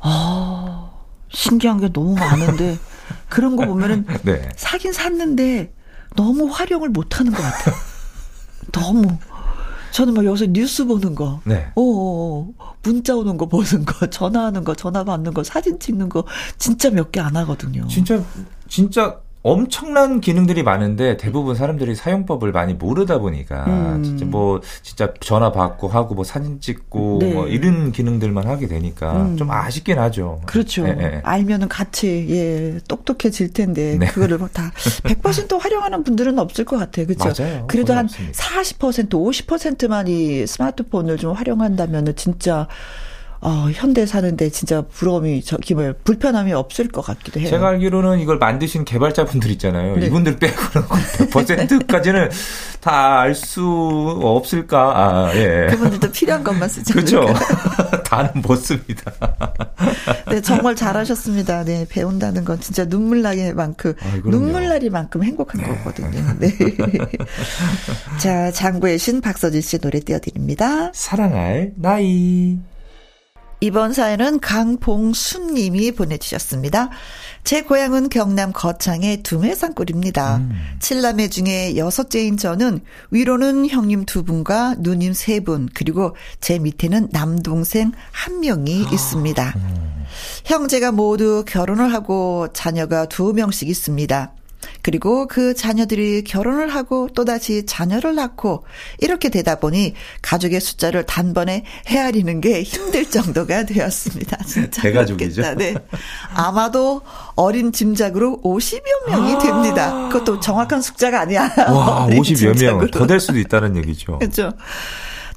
[0.00, 0.90] 아
[1.30, 2.76] 신기한 게 너무 많은데
[3.28, 4.48] 그런 거 보면은 네.
[4.56, 5.72] 사긴 샀는데
[6.16, 7.74] 너무 활용을 못 하는 것 같아요.
[8.72, 9.18] 너무.
[9.92, 11.72] 저는 막 여기서 뉴스 보는 거, 네.
[11.74, 12.48] 어,
[12.84, 16.24] 문자 오는 거 보는 거, 전화하는 거, 전화 받는 거, 사진 찍는 거,
[16.58, 17.86] 진짜 몇 개 안 하거든요.
[17.88, 18.22] 진짜,
[18.68, 24.02] 진짜 엄청난 기능들이 많은데 대부분 사람들이 사용법을 많이 모르다 보니까 음.
[24.04, 27.32] 진짜 뭐 진짜 전화 받고 하고 뭐 사진 찍고 네.
[27.32, 29.36] 뭐 이런 기능들만 하게 되니까 음.
[29.38, 30.42] 좀 아쉽긴 하죠.
[30.44, 30.84] 그렇죠.
[30.84, 31.20] 네, 네.
[31.24, 34.06] 알면은 같이 예 똑똑해질 텐데 네.
[34.08, 37.06] 그거를 뭐 다100% 활용하는 분들은 없을 것 같아요.
[37.06, 37.42] 그렇죠.
[37.42, 37.66] 맞아요.
[37.66, 38.38] 그래도 한 없습니다.
[38.38, 42.68] 40% 50%만 이 스마트폰을 좀 활용한다면은 진짜
[43.42, 47.48] 어, 현대 사는데 진짜 부러움이 저기 뭐 불편함이 없을 것 같기도 해요.
[47.48, 49.96] 제가 알기로는 이걸 만드신 개발자분들 있잖아요.
[49.96, 50.06] 네.
[50.06, 50.88] 이분들 빼고는
[51.30, 52.28] 100%까지는
[52.80, 54.78] 다 알 수 없을까?
[54.96, 55.66] 아, 예.
[55.70, 57.26] 그분들도 필요한 것만 쓰지 그렇죠.
[58.04, 59.12] 다는 못 씁니다.
[60.30, 61.64] 네, 정말 잘하셨습니다.
[61.64, 65.68] 네, 배운다는 건 진짜 눈물 나게 만큼 아, 눈물 나리만큼 행복한 네.
[65.68, 66.10] 거거든요.
[66.38, 66.50] 네.
[68.18, 70.90] 자, 장구의 신 박서진 씨 노래 띄워드립니다.
[70.94, 72.58] 사랑할 나이.
[73.62, 76.88] 이번 사연은 강봉순 님이 보내주셨습니다.
[77.44, 80.36] 제 고향은 경남 거창의 두메산골입니다.
[80.36, 80.50] 음.
[80.78, 87.92] 칠남매 중에 여섯째인 저는 위로는 형님 두 분과 누님 세 분, 그리고 제 밑에는 남동생
[88.12, 88.92] 한 명이 아.
[88.92, 89.54] 있습니다.
[89.56, 90.04] 음.
[90.44, 94.32] 형제가 모두 결혼을 하고 자녀가 두 명씩 있습니다.
[94.82, 98.64] 그리고 그 자녀들이 결혼을 하고 또다시 자녀를 낳고
[98.98, 104.38] 이렇게 되다 보니 가족의 숫자를 단번에 헤아리는 게 힘들 정도가 되었습니다.
[104.46, 104.82] 진짜.
[104.82, 105.54] 대가족이죠.
[105.56, 105.74] 네.
[106.34, 107.02] 아마도
[107.36, 110.08] 어린 짐작으로 50여 명이 됩니다.
[110.08, 111.42] 그것도 정확한 숫자가 아니야.
[111.68, 112.90] 와, 50여 명.
[112.90, 114.18] 더 될 수도 있다는 얘기죠.
[114.18, 114.52] 그렇죠.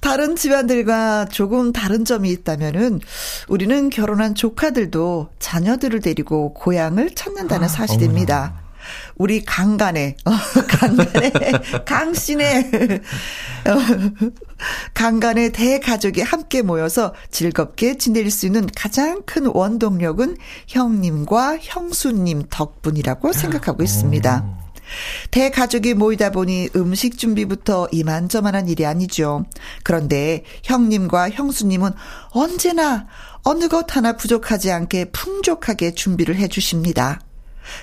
[0.02, 3.00] 다른 집안들과 조금 다른 점이 있다면은
[3.48, 8.62] 우리는 결혼한 조카들도 자녀들을 데리고 고향을 찾는다는 아, 사실입니다.
[9.13, 10.32] 어 우리 강간에, 어,
[10.67, 11.32] 강간에,
[11.86, 12.71] 강신의,
[13.67, 14.34] 어,
[14.93, 23.84] 강간의 대가족이 함께 모여서 즐겁게 지낼 수 있는 가장 큰 원동력은 형님과 형수님 덕분이라고 생각하고
[23.84, 24.63] 있습니다.
[25.32, 29.45] 대가족이 모이다 보니 음식 준비부터 이만저만한 일이 아니죠.
[29.84, 31.91] 그런데 형님과 형수님은
[32.30, 33.08] 언제나
[33.43, 37.19] 어느 것 하나 부족하지 않게 풍족하게 준비를 해 주십니다.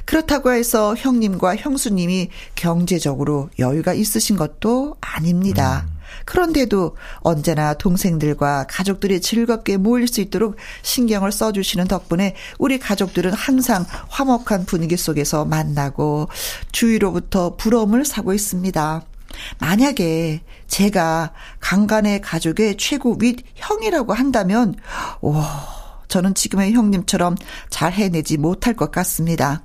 [0.04, 5.86] 그렇다고 해서 형님과 형수님이 경제적으로 여유가 있으신 것도 아닙니다.
[5.88, 6.00] 음.
[6.24, 14.66] 그런데도 언제나 동생들과 가족들이 즐겁게 모일 수 있도록 신경을 써주시는 덕분에 우리 가족들은 항상 화목한
[14.66, 16.28] 분위기 속에서 만나고
[16.72, 19.02] 주위로부터 부러움을 사고 있습니다.
[19.58, 24.74] 만약에 제가 강간의 가족의 최고 윗 형이라고 한다면,
[25.20, 25.40] 오,
[26.08, 27.36] 저는 지금의 형님처럼
[27.70, 29.62] 잘 해내지 못할 것 같습니다.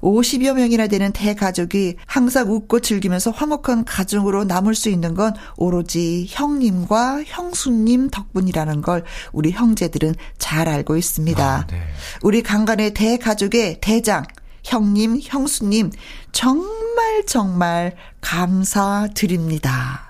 [0.00, 7.24] 50여 명이나 되는 대가족이 항상 웃고 즐기면서 화목한 가정으로 남을 수 있는 건 오로지 형님과
[7.24, 11.44] 형수님 덕분이라는 걸 우리 형제들은 잘 알고 있습니다.
[11.44, 11.80] 아, 네.
[12.22, 14.24] 우리 강간의 대가족의 대장,
[14.64, 15.90] 형님, 형수님,
[16.32, 20.07] 정말 정말 감사드립니다.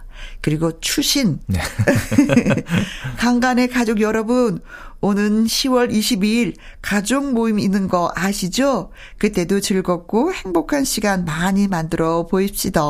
[0.48, 1.40] 그리고 추신.
[1.46, 1.60] 네.
[3.18, 4.60] 강간의 가족 여러분,
[5.02, 8.90] 오는 10월 22일 가족 모임 있는 거 아시죠?
[9.18, 12.80] 그때도 즐겁고 행복한 시간 많이 만들어 보입시다.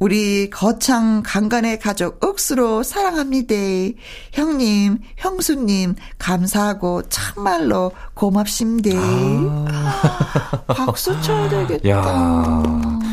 [0.00, 3.54] 우리 거창 강간의 가족 억수로 사랑합니다.
[4.32, 8.90] 형님, 형수님, 감사하고 참말로 고맙습니다.
[8.96, 10.64] 아.
[10.68, 11.86] 박수 쳐야 되겠다.
[11.90, 12.62] 야,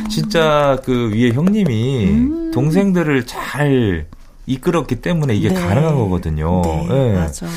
[0.10, 2.52] 진짜 그 위에 형님이 음.
[2.52, 4.08] 동생들을 잘
[4.46, 5.56] 이끌었기 때문에 이게 네.
[5.56, 6.62] 가능한 거거든요.
[6.64, 7.14] 네, 네.
[7.16, 7.48] 맞아.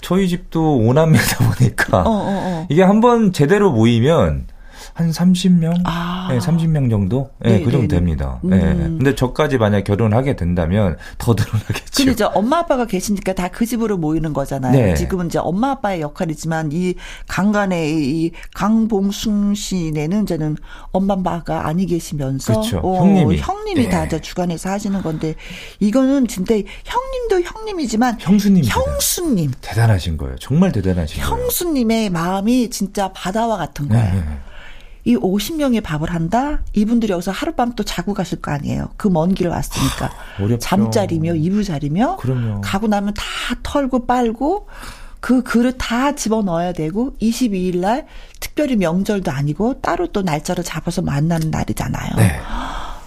[0.00, 2.66] 저희 집도 오남매다 보니까 어, 어, 어.
[2.68, 4.48] 이게 한번 제대로 모이면
[5.00, 5.80] 한 30명?
[5.84, 6.28] 아.
[6.30, 7.30] 네, 30명 정도?
[7.40, 7.96] 네, 네, 그 정도 네, 네.
[7.96, 8.40] 됩니다.
[8.44, 8.50] 음.
[8.50, 8.60] 네.
[8.74, 11.84] 근데 저까지 만약 결혼을 하게 된다면 더 늘어나겠죠.
[11.96, 14.72] 근데 이제 엄마 아빠가 계시니까 다 그 집으로 모이는 거잖아요.
[14.72, 14.94] 네.
[14.94, 16.94] 지금은 이제 엄마 아빠의 역할이지만 이
[17.28, 20.56] 강간의 이 강봉순 씨네는 이제는
[20.92, 22.78] 엄마 아빠가 아니 계시면서 그렇죠.
[22.78, 25.34] 어, 형님이 형님이 다 이제 주관해서 하시는 건데
[25.80, 30.36] 이거는 진짜 형님도 형님이지만 형수님 형수님 대단하신 거예요.
[30.38, 31.42] 정말 대단하신 거예요.
[31.42, 34.22] 형수님의 마음이 진짜 바다와 같은 거예요.
[35.04, 36.60] 이 50명의 밥을 한다?
[36.74, 38.90] 이분들이 여기서 하룻밤 또 자고 가실 거 아니에요.
[38.96, 40.10] 그 먼 길을 왔으니까.
[40.38, 40.58] 어렵죠.
[40.58, 42.16] 잠자리며, 이불자리며.
[42.16, 42.60] 그럼요.
[42.60, 43.22] 가고 나면 다
[43.62, 44.68] 털고 빨고,
[45.20, 48.06] 그 그릇 다 집어 넣어야 되고, 22일 날,
[48.40, 52.16] 특별히 명절도 아니고, 따로 또 날짜를 잡아서 만나는 날이잖아요.
[52.16, 52.38] 네.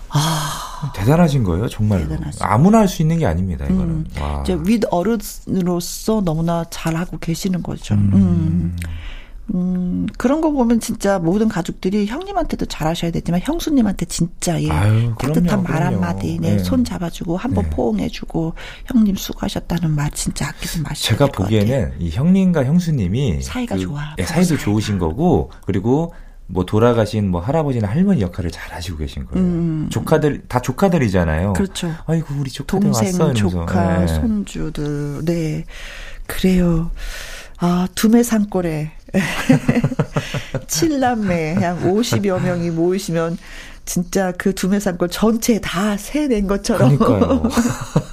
[0.09, 0.91] 아.
[0.95, 2.07] 대단하신 거예요, 정말로.
[2.09, 3.89] 대단하시 아무나 할 수 있는 게 아닙니다, 이거는.
[3.89, 4.05] 음.
[4.43, 7.93] 이제 윗 어른으로서 너무나 잘하고 계시는 거죠.
[7.95, 8.11] 음.
[8.13, 8.77] 음.
[9.53, 15.63] 음, 그런 거 보면 진짜 모든 가족들이 형님한테도 잘하셔야 되지만 형수님한테 진짜 예, 아유, 따뜻한
[15.63, 16.59] 말 한마디, 네, 네.
[16.63, 17.69] 손 잡아주고 한번 네.
[17.71, 18.53] 포옹해주고
[18.85, 24.15] 형님 수고하셨다는 말 진짜 아끼지 마시고 제가 보기에는 이 형님과 형수님이 사이가 그, 좋아.
[24.17, 24.63] 예, 사이도 사이가.
[24.63, 26.13] 좋으신 거고 그리고
[26.47, 29.45] 뭐 돌아가신 뭐 할아버지나 할머니 역할을 잘 하시고 계신 거예요.
[29.45, 29.87] 음.
[29.89, 31.53] 조카들 다 조카들이잖아요.
[31.53, 31.93] 그렇죠.
[32.05, 34.07] 아이고 우리 조카들 동생, 왔어 조카, 네.
[34.07, 35.65] 손주들, 네
[36.27, 36.91] 그래요.
[37.59, 38.91] 아 두메 산골에
[40.67, 43.37] 칠남매 한 50여 명이 모이시면
[43.85, 46.97] 진짜 그 두메산골 전체 다 새 낸 것처럼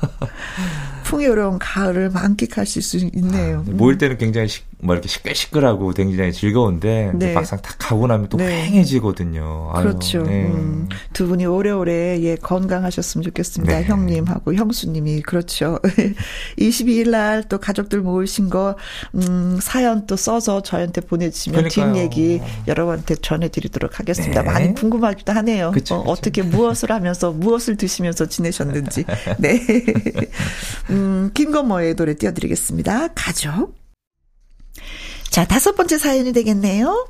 [1.11, 2.79] 풍요로운 가을을 만끽할 수
[3.15, 3.65] 있네요.
[3.67, 7.33] 아, 모일 때는 굉장히 시, 뭐 이렇게 시끌시끌하고 굉장히 즐거운데 네.
[7.33, 8.71] 막상 다 가고 나면 또 네.
[8.71, 9.73] 휑해지거든요.
[9.75, 10.23] 그렇죠.
[10.23, 10.47] 네.
[10.47, 13.81] 음, 두 분이 오래오래 예 건강하셨으면 좋겠습니다.
[13.81, 13.85] 네.
[13.85, 15.79] 형님하고 형수님이 그렇죠.
[16.59, 18.77] 22일 날 또 가족들 모으신 거
[19.15, 24.43] 음, 사연 또 써서 저한테 보내주시면 뒷 얘기 여러분한테 전해드리도록 하겠습니다.
[24.43, 24.51] 네.
[24.51, 25.71] 많이 궁금하기도 하네요.
[25.73, 26.11] 그쵸, 어, 그쵸.
[26.11, 29.05] 어떻게 무엇을 하면서 무엇을 드시면서 지내셨는지.
[29.39, 29.61] 네.
[30.91, 31.00] 음,
[31.35, 33.09] 김건모의 노래 띄워드리겠습니다.
[33.15, 33.75] 가족.
[35.31, 37.09] 자, 다섯 번째 사연이 되겠네요.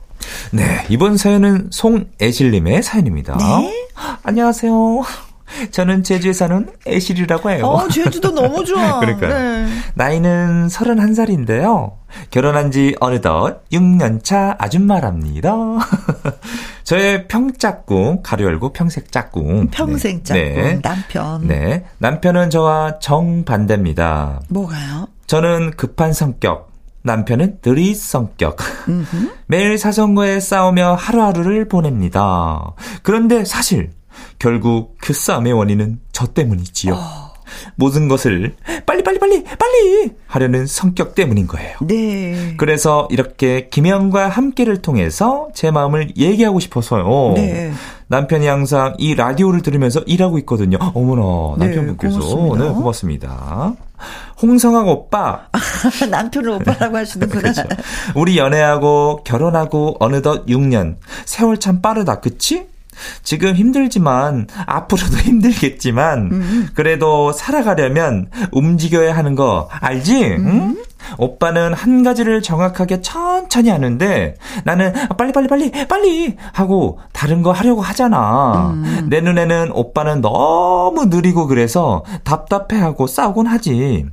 [0.52, 3.36] 네, 이번 사연은 송애실님의 사연입니다.
[3.38, 3.88] 네.
[4.22, 5.29] 안녕하세요.
[5.70, 7.66] 저는 제주에 사는 애실이라고 해요.
[7.66, 9.00] 어, 제주도 너무 좋아.
[9.00, 9.30] 그러니까요.
[9.32, 9.68] 네.
[9.94, 11.92] 나이는 31살인데요.
[12.30, 15.52] 결혼한 지 어느덧 6년차 아줌마랍니다.
[16.84, 19.68] 저의 평짝꿍, 가로 열고 평색 짝꿍.
[19.70, 20.80] 평생 짝꿍, 네.
[20.82, 21.46] 남편.
[21.46, 21.84] 네.
[21.98, 24.40] 남편은 저와 정반대입니다.
[24.48, 25.06] 뭐가요?
[25.26, 28.56] 저는 급한 성격, 남편은 느릿 성격.
[29.46, 32.72] 매일 사정과에 싸우며 하루하루를 보냅니다.
[33.02, 33.90] 그런데 사실
[34.40, 36.94] 결국 그 싸움의 원인은 저 때문이지요.
[36.94, 37.30] 어.
[37.74, 38.54] 모든 것을
[38.86, 41.76] 빨리 빨리 빨리 빨리 하려는 성격 때문인 거예요.
[41.82, 42.54] 네.
[42.56, 47.34] 그래서 이렇게 김영과 함께를 통해서 제 마음을 얘기하고 싶어서요.
[47.34, 47.72] 네.
[48.06, 50.78] 남편이 항상 이 라디오를 들으면서 일하고 있거든요.
[50.94, 52.64] 어머나 네, 남편분께서 네, 고맙습니다.
[52.64, 53.74] 네 고맙습니다.
[54.40, 55.48] 홍성학 오빠
[56.10, 57.40] 남편을 오빠라고 하시는구나.
[57.52, 57.62] 그렇죠.
[58.14, 62.69] 우리 연애하고 결혼하고 어느덧 6년 세월 참 빠르다 그치?
[63.22, 66.68] 지금 힘들지만 앞으로도 힘들겠지만 음.
[66.74, 70.24] 그래도 살아가려면 움직여야 하는 거 알지?
[70.24, 70.46] 음.
[70.46, 70.76] 응?
[71.18, 77.80] 오빠는 한 가지를 정확하게 천천히 하는데 나는 빨리 빨리 빨리 빨리 하고 다른 거 하려고
[77.80, 78.70] 하잖아.
[78.74, 79.06] 음.
[79.08, 84.06] 내 눈에는 오빠는 너무 느리고 그래서 답답해하고 싸우곤 하지.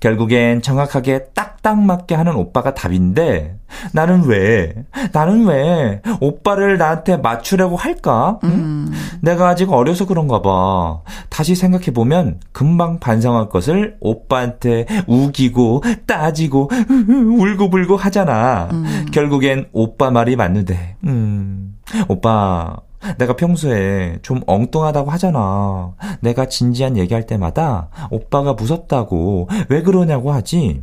[0.00, 3.56] 결국엔 정확하게 딱딱 맞게 하는 오빠가 답인데
[3.92, 4.74] 나는 왜
[5.12, 8.38] 나는 왜 오빠를 나한테 맞추려고 할까?
[8.44, 8.50] 응?
[8.50, 8.92] 음.
[9.22, 11.00] 내가 아직 어려서 그런가 봐.
[11.28, 16.70] 다시 생각해 보면 금방 반성할 것을 오빠한테 우기고 따지고
[17.08, 18.68] 울고불고 하잖아.
[18.72, 19.06] 음.
[19.12, 20.96] 결국엔 오빠 말이 맞는데.
[21.04, 21.76] 음.
[22.08, 22.76] 오빠
[23.18, 25.92] 내가 평소에 좀 엉뚱하다고 하잖아.
[26.20, 30.82] 내가 진지한 얘기할 때마다 오빠가 무섭다고 왜 그러냐고 하지.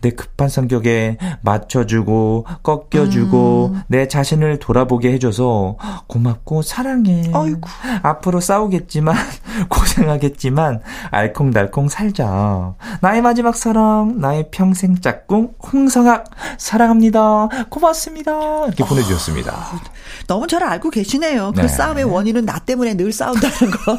[0.00, 3.82] 내 급한 성격에 맞춰주고 꺾여주고 음.
[3.86, 7.30] 내 자신을 돌아보게 해줘서 고맙고 사랑해.
[7.32, 7.60] 아이고.
[8.02, 9.16] 앞으로 싸우겠지만
[9.68, 12.74] 고생하겠지만 알콩달콩 살자.
[13.00, 16.24] 나의 마지막 사랑, 나의 평생 짝꿍 홍성학
[16.58, 17.48] 사랑합니다.
[17.68, 18.66] 고맙습니다.
[18.66, 19.52] 이렇게 보내주셨습니다.
[19.52, 19.80] 아,
[20.26, 21.52] 너무 잘 알고 계시네요.
[21.54, 21.68] 그 네.
[21.68, 23.98] 싸움의 원인은 나 때문에 늘 싸운다는 걸.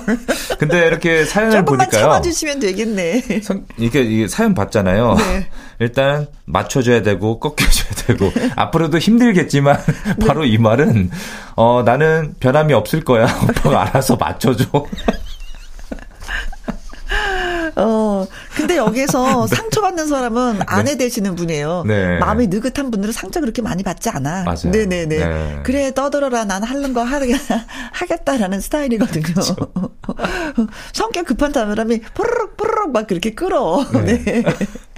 [0.60, 2.02] 근데 이렇게 사연을 보니까요.
[2.02, 3.42] 참아주시면 되겠네.
[3.42, 5.16] 선, 이게, 사연 봤잖아요.
[5.16, 5.48] 네.
[5.80, 9.78] 일단 맞춰줘야 되고 꺾여줘야 되고 앞으로도 힘들겠지만
[10.26, 11.10] 바로 이 말은
[11.56, 13.26] 어 나는 변함이 없을 거야.
[13.44, 14.66] 오빠가 알아서 맞춰줘.
[17.76, 19.56] 어, 근데 여기서 네.
[19.56, 20.66] 상처받는 사람은 네.
[20.68, 20.98] 아내 네.
[20.98, 21.84] 되시는 분이에요.
[21.88, 22.18] 네.
[22.20, 24.44] 마음이 느긋한 분들은 상처 그렇게 많이 받지 않아.
[24.44, 24.72] 맞아요.
[24.72, 25.06] 네네네.
[25.18, 25.60] 네.
[25.64, 26.46] 그래, 떠들어라.
[26.46, 27.04] 난 하는 거
[27.94, 29.24] 하겠다라는 스타일이거든요.
[30.94, 33.86] 성격 급한 사람이 푸르륵 푸르륵 막 그렇게 끌어.
[34.06, 34.44] 네.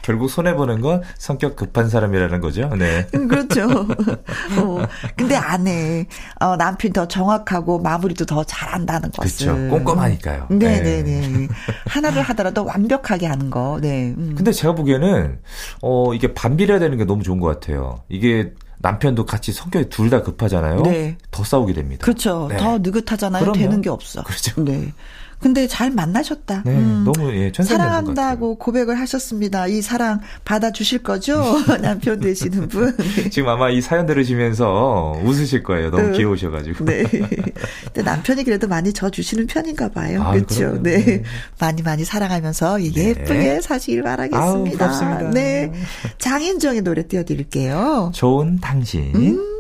[0.06, 0.16] 네.
[0.16, 2.70] 결국 손해 보는 건 성격 급한 사람이라는 거죠.
[2.78, 3.08] 네.
[3.16, 3.66] 음, 그렇죠.
[4.60, 4.86] 어,
[5.18, 6.06] 근데 아내,
[6.40, 9.48] 어, 남편이 더 정확하고 마무리도 더 잘한다는 것을.
[9.48, 9.70] 그렇죠.
[9.70, 10.48] 꼼꼼하니까요.
[10.50, 11.02] 네네네.
[11.04, 11.28] 네.
[11.28, 11.48] 네.
[11.88, 13.80] 하나를 하더라도 완벽하게 하는 거.
[13.82, 14.14] 네.
[14.18, 14.34] 음.
[14.36, 15.40] 근데 제가 보기에는,
[15.82, 18.02] 어, 이게 반비례 되는 게 너무 좋은 것 같아요.
[18.10, 20.82] 이게 남편도 같이 성격이 둘 다 급하잖아요.
[20.84, 21.18] 네.
[21.32, 22.04] 더 싸우게 됩니다.
[22.06, 22.48] 그렇죠.
[22.52, 22.58] 네.
[22.58, 23.42] 더 느긋하잖아요.
[23.42, 23.58] 그럼요.
[23.58, 24.22] 되는 게 없어.
[24.24, 24.64] 그렇죠.
[24.64, 24.94] 네.
[25.40, 26.64] 근데 잘 만나셨다.
[26.66, 27.04] 네, 음.
[27.06, 29.68] 너무 예, 사랑한다고 고백을 하셨습니다.
[29.68, 31.44] 이 사랑 받아 주실 거죠?
[31.82, 32.96] 남편 되시는 분.
[33.32, 35.92] 지금 아마 이 사연 들으시면서 웃으실 거예요.
[35.92, 36.14] 너무 음.
[36.14, 36.86] 귀여우셔 가지고.
[36.86, 37.04] 네.
[37.04, 40.24] 근데 남편이 그래도 많이 져 주시는 편인가 봐요.
[40.24, 40.82] 아, 그렇죠.
[40.82, 41.04] 네.
[41.04, 41.24] 네.
[41.60, 42.92] 많이 많이 사랑하면서 네.
[42.96, 43.62] 예쁘게 네.
[43.62, 44.86] 사시길 바라겠습니다.
[44.86, 45.72] 아우, 네.
[46.18, 48.12] 장인정의 노래 띄워 드릴게요.
[48.14, 49.12] 좋은 당신.
[49.16, 49.55] 음.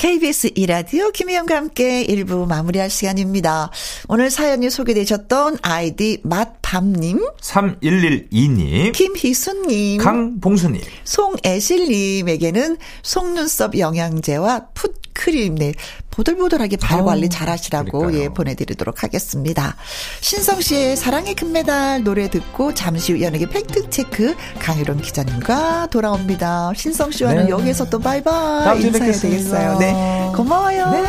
[0.00, 3.70] KBS 이라디오 김희영과 함께 1부 마무리할 시간입니다.
[4.08, 15.74] 오늘 사연이 소개되셨던 아이디 맛밤님, 3112님, 김희순님, 강봉수님, 송애실님에게는 속눈썹 영양제와 foot cream, 네,
[16.10, 19.76] 보들보들하게 발 관리 잘 하시라고 예, 보내드리도록 하겠습니다.
[20.20, 26.72] 신성 씨의 사랑의 금메달 노래 듣고 잠시 후 연예계 팩트 체크 강일홍 기자님과 돌아옵니다.
[26.74, 27.50] 신성 씨와는 네.
[27.50, 29.78] 여기서 또 바이바이 인사해야 되겠어요.
[29.78, 30.32] 네.
[30.34, 30.90] 고마워요.
[30.90, 31.04] 네.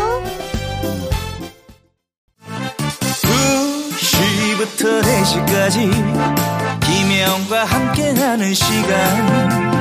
[3.98, 5.92] 2시부터 4시까지
[6.86, 9.81] 김혜 김혜영과 함께하는 시간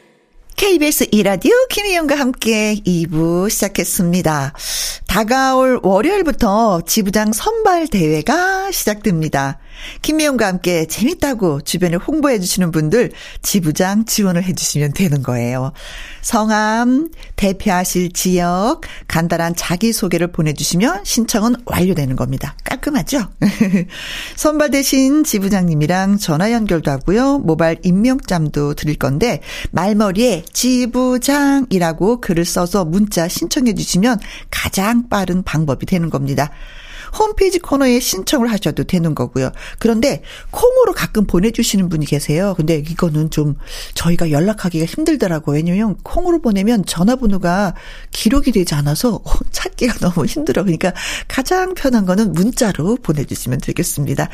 [0.61, 4.53] KBS 이라디오 김희영과 함께 2부 시작했습니다.
[5.07, 9.57] 다가올 월요일부터 지부장 선발 대회가 시작됩니다.
[10.01, 15.71] 김미영과 함께 재밌다고 주변에 홍보해 주시는 분들 지부장 지원을 해 주시면 되는 거예요.
[16.21, 22.55] 성함, 대표하실 지역, 간단한 자기소개를 보내주시면 신청은 완료되는 겁니다.
[22.63, 23.27] 깔끔하죠?
[24.35, 27.39] 선발되신 지부장님이랑 전화 연결도 하고요.
[27.39, 29.41] 모바일 임명장도 드릴 건데
[29.71, 36.51] 말머리에 지부장이라고 글을 써서 문자 신청해 주시면 가장 빠른 방법이 되는 겁니다.
[37.17, 39.51] 홈페이지 코너에 신청을 하셔도 되는 거고요.
[39.79, 42.53] 그런데 콩으로 가끔 보내주시는 분이 계세요.
[42.57, 43.55] 근데 이거는 좀
[43.95, 45.55] 저희가 연락하기가 힘들더라고요.
[45.55, 47.75] 왜냐면 콩으로 보내면 전화번호가
[48.11, 49.21] 기록이 되지 않아서
[49.51, 50.63] 찾기가 너무 힘들어.
[50.63, 50.93] 그러니까
[51.27, 54.29] 가장 편한 거는 문자로 보내주시면 되겠습니다.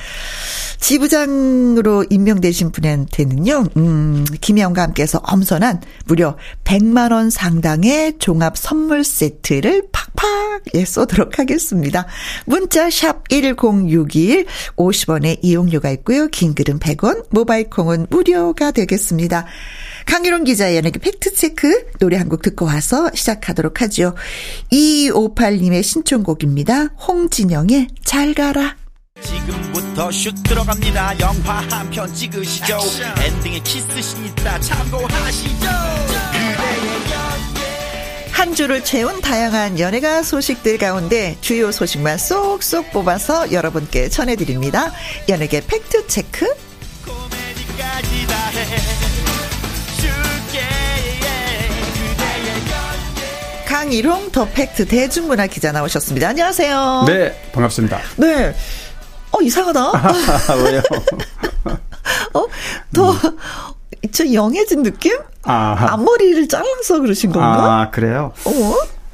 [0.80, 10.64] 지부장으로 임명되신 분한테는요, 음, 김혜영과 함께해서 엄선한 무려 100만 원 상당의 종합 선물 세트를 팍팍
[10.76, 12.06] 예, 쏘도록 하겠습니다.
[12.46, 16.28] 문자 샵 1061, 50원의 이용료가 있고요.
[16.28, 19.46] 긴 글은 100원, 모바일 콩은 무료가 되겠습니다.
[20.06, 24.14] 강유론 기자의 연예계 팩트체크 노래 한 곡 듣고 와서 시작하도록 하죠.
[24.72, 26.88] 2258님의 신청곡입니다.
[27.08, 28.76] 홍진영의 잘 가라.
[29.22, 31.20] 지금부터 슛 들어갑니다.
[31.20, 32.76] 영화 한 편 찍으시죠.
[32.76, 33.18] 액션.
[33.24, 36.17] 엔딩에 키스신 있다 참고하시죠.
[38.38, 44.92] 한 주를 채운 다양한 연예가 소식들 가운데 주요 소식만 쏙쏙 뽑아서 여러분께 전해드립니다.
[45.28, 46.46] 연예계 팩트 체크.
[53.66, 56.30] 강일홍 더 팩트 대중문화 기자 나오셨습니다.
[56.30, 57.06] 안녕하세요.
[57.08, 58.00] 네, 반갑습니다.
[58.18, 58.56] 네.
[59.32, 59.92] 어, 이상하다.
[60.64, 60.82] 왜요?
[62.36, 62.46] 어,
[62.94, 63.16] 더,
[64.12, 65.18] 저 영해진 느낌?
[65.44, 65.76] 아.
[65.94, 67.82] 앞머리를 잘라서 그러신 건가?
[67.82, 68.34] 아, 그래요?
[68.46, 68.52] 어?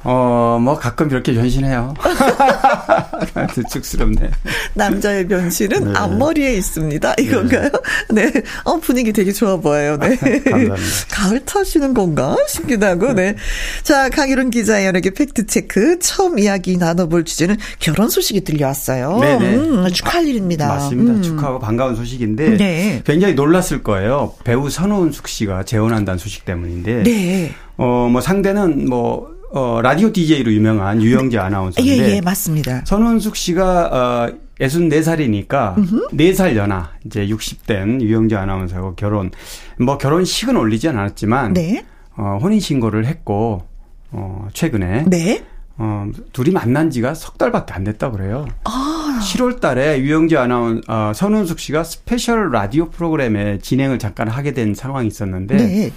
[0.04, 1.94] 어, 뭐 가끔 이렇게 변신해요.
[3.70, 4.30] 쑥스럽네.
[4.74, 5.98] 남자의 변신은 네.
[5.98, 7.14] 앞머리에 있습니다.
[7.18, 7.70] 이건가요?
[8.10, 8.30] 네.
[8.30, 8.42] 네.
[8.64, 9.96] 어, 분위기 되게 좋아 보여요.
[9.98, 10.16] 네.
[10.16, 10.76] 감사합니다.
[11.10, 13.34] 가을 타시는 건가 싶기도 하고, 네.
[13.82, 15.98] 자, 강일훈 기자의 연예계 팩트체크.
[16.00, 19.18] 처음 이야기 나눠볼 주제는 결혼 소식이 들려왔어요.
[19.20, 19.54] 네네.
[19.56, 20.68] 음, 축하할 일입니다.
[20.68, 21.12] 맞습니다.
[21.12, 21.22] 음.
[21.22, 22.56] 축하하고 반가운 소식인데.
[22.58, 23.02] 네.
[23.06, 24.34] 굉장히 놀랐을 거예요.
[24.44, 27.04] 배우 선우은숙 씨가 재혼한다는 소식 때문인데.
[27.04, 27.52] 네.
[27.76, 32.10] 어, 뭐 상대는 뭐 어, 라디오 DJ로 유명한 유영재 아나운서인데.
[32.10, 32.82] 예, 예, 맞습니다.
[32.84, 35.76] 선우은숙 씨가, 어, 64살이니까,
[36.12, 39.30] 4살 연하, 이제 60된 유영재 아나운서하고 결혼,
[39.78, 41.84] 뭐 결혼식은 올리지 않았지만, 네.
[42.16, 43.62] 어, 혼인 신고를 했고,
[44.10, 45.04] 어, 최근에.
[45.06, 45.44] 네.
[45.76, 48.48] 어, 둘이 만난 지가 석 달밖에 안 됐다 그래요.
[48.64, 49.20] 아.
[49.22, 55.06] 7월 달에 유영재 아나운, 어, 선우은숙 씨가 special 라디오 프로그램에 진행을 잠깐 하게 된 상황이
[55.06, 55.92] 있었는데, 네.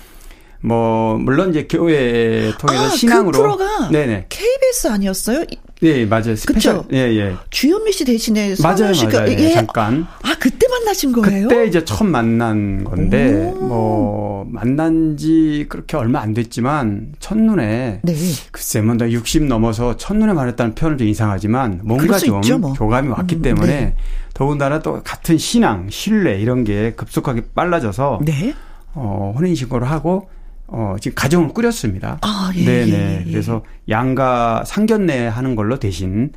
[0.68, 4.26] 뭐 물론 이제 교회 통해서 아, 그 신앙으로 그 프로가 네네.
[4.30, 5.46] KBS 아니었어요?
[5.82, 6.36] 네 맞아요.
[6.36, 7.36] 스페셜 예 예.
[7.52, 9.32] 주현미 씨 대신에 맞아요 씨가 맞아요.
[9.32, 9.52] 예.
[9.52, 10.08] 잠깐.
[10.24, 11.48] 아 그때 만나신 거예요?
[11.48, 13.66] 그때 이제 처음 만난 건데 오.
[13.66, 18.14] 뭐 만난 지 그렇게 얼마 안 됐지만 첫눈에 네.
[18.52, 22.74] 글쎄 뭐 나이 60 넘어서 첫눈에 반했다는 표현은 좀 이상하지만 뭔가 좀 있죠, 뭐.
[22.74, 23.96] 교감이 왔기 음, 때문에 네.
[24.34, 28.54] 더군다나 또 같은 신앙 신뢰 이런 게 급속하게 빨라져서 네.
[28.94, 30.30] 어 혼인 신고를 하고
[30.68, 32.18] 어, 지금 가정을 꾸렸습니다.
[32.22, 32.66] 아, 예.
[32.66, 32.92] 네네.
[32.92, 33.32] 예, 예.
[33.32, 36.32] 그래서 양가 상견례 하는 걸로 대신.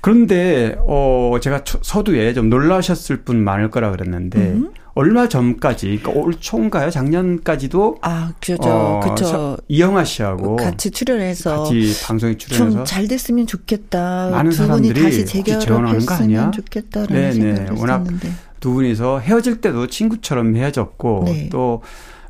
[0.00, 4.70] 그런데, 어, 제가 서두에 좀 놀라셨을 분 많을 거라 그랬는데, 음.
[4.94, 6.90] 얼마 전까지, 그러니까 올 초인가요?
[6.90, 7.98] 작년까지도.
[8.02, 8.56] 아, 그죠.
[8.62, 9.56] 어, 그죠.
[9.68, 10.56] 이영아 씨하고.
[10.56, 11.64] 같이 출연해서.
[11.64, 12.76] 같이 방송에 출연해서.
[12.78, 14.30] 좀 잘 됐으면 좋겠다.
[14.30, 16.50] 많은 두 사람들이 분이 다시 재결합했으면 거 아니야?
[16.52, 17.32] 좋겠다라는 네네.
[17.56, 18.28] 생각을 워낙 했었는데.
[18.60, 21.48] 두 분이서 헤어질 때도 친구처럼 헤어졌고, 네.
[21.50, 21.82] 또,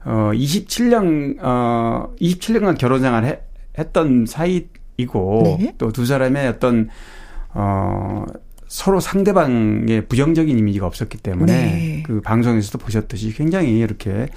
[0.07, 3.41] 어 27년 어 27년간 결혼 생활 을
[3.77, 5.75] 했던 사이이고 네.
[5.79, 6.89] 또두 사람의 어떤
[7.53, 8.25] 어
[8.69, 12.03] 서로 상대방의 부정적인 이미지가 없었기 때문에 네.
[12.07, 14.29] 그 방송에서도 보셨듯이 굉장히 이렇게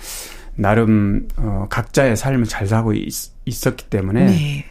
[0.55, 3.13] 나름 어 각자의 삶을 잘 사고 있,
[3.67, 4.65] 었기 때문에 네.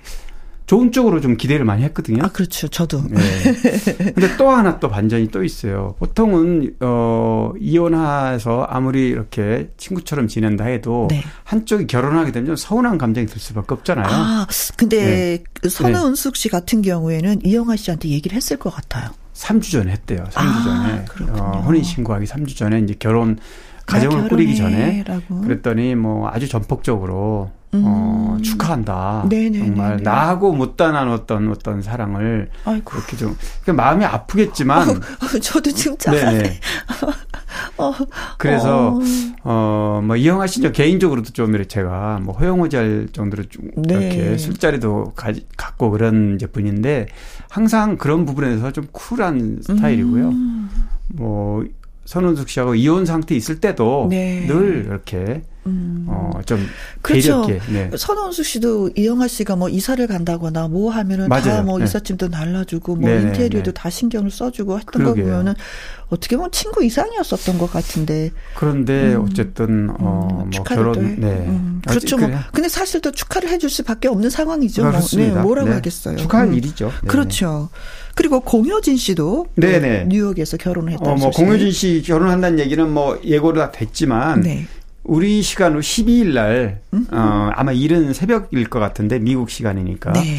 [0.68, 2.22] 좋은 쪽으로 좀 기대를 많이 했거든요.
[2.22, 2.68] 아, 그렇죠.
[2.68, 3.02] 저도.
[3.08, 3.18] 네.
[4.12, 5.94] 근데 또 하나 또 반전이 또 있어요.
[5.98, 11.22] 보통은, 어, 이혼해서 아무리 이렇게 친구처럼 지낸다 해도 네.
[11.44, 14.06] 한쪽이 결혼하게 되면 좀 서운한 감정이 들 수밖에 없잖아요.
[14.10, 14.46] 아,
[14.76, 15.68] 근데 네.
[15.70, 19.08] 선우은숙 씨 같은 경우에는 이영아 씨한테 얘기를 했을 것 같아요.
[19.32, 20.24] 3주 전에 했대요.
[20.30, 21.30] 3주 아, 전에.
[21.30, 23.38] 어, 혼인 신고하기 3주 전에 이제 결혼,
[23.88, 25.04] 가정을 꾸리기 전에.
[25.42, 27.82] 그랬더니 뭐 아주 전폭적으로 음.
[27.84, 29.26] 어, 축하한다.
[29.28, 29.66] 네네네네.
[29.66, 32.96] 정말 나하고 못다한 어떤 어떤 사랑을 아이고.
[32.96, 33.36] 이렇게 좀
[33.66, 36.60] 마음이 아프겠지만 어, 어, 저도 지금 네
[37.76, 37.92] 어,
[38.38, 38.98] 그래서
[39.44, 40.00] 어.
[40.02, 43.94] 뭐 이영하 씨는 개인적으로도 좀 이렇게 제가 뭐 허용호잘 정도로 좀 네.
[43.94, 47.06] 이렇게 술자리도 가, 갖고 그런 이제 분인데
[47.50, 50.28] 항상 그런 부분에서 좀 쿨한 스타일이고요.
[50.28, 50.70] 음.
[51.08, 51.64] 뭐
[52.08, 54.46] 선은숙 씨하고 이혼 상태 있을 때도 네.
[54.46, 56.06] 늘 이렇게 음.
[56.08, 56.66] 어, 좀
[57.02, 57.46] 그렇죠.
[57.70, 57.90] 네.
[57.94, 63.22] 선원수 씨도 이영하 씨가 뭐 이사를 간다거나 뭐 하면은 다 뭐 이삿짐도 날라주고 뭐 네네.
[63.28, 63.74] 인테리어도 네.
[63.74, 65.24] 다 신경을 써주고 했던 그러게요.
[65.24, 65.54] 거 보면은
[66.08, 68.30] 어떻게 보면 친구 이상이었었던 것 같은데.
[68.56, 69.26] 그런데 음.
[69.28, 71.26] 어쨌든 어, 음, 뭐 결혼 네.
[71.46, 71.82] 음.
[71.86, 72.16] 그렇죠.
[72.16, 72.30] 뭐.
[72.54, 74.82] 근데 사실 또 축하를 해줄 수밖에 없는 상황이죠.
[74.82, 74.92] 뭐.
[74.92, 75.74] 네, 뭐라고 네.
[75.74, 76.16] 하겠어요.
[76.16, 76.54] 축하할 음.
[76.54, 76.86] 일이죠.
[77.02, 77.06] 네.
[77.08, 77.68] 그렇죠.
[78.18, 80.06] 그리고 공효진 씨도 네네.
[80.08, 84.66] 뉴욕에서 결혼을 했다는 어, 뭐 공효진 씨 결혼한다는 얘기는 뭐 예고로 다 됐지만 네.
[85.04, 86.80] 우리 시간으로 12일 날,
[87.12, 90.12] 어, 아마 이른 새벽일 것 같은데, 미국 시간이니까.
[90.12, 90.36] 네.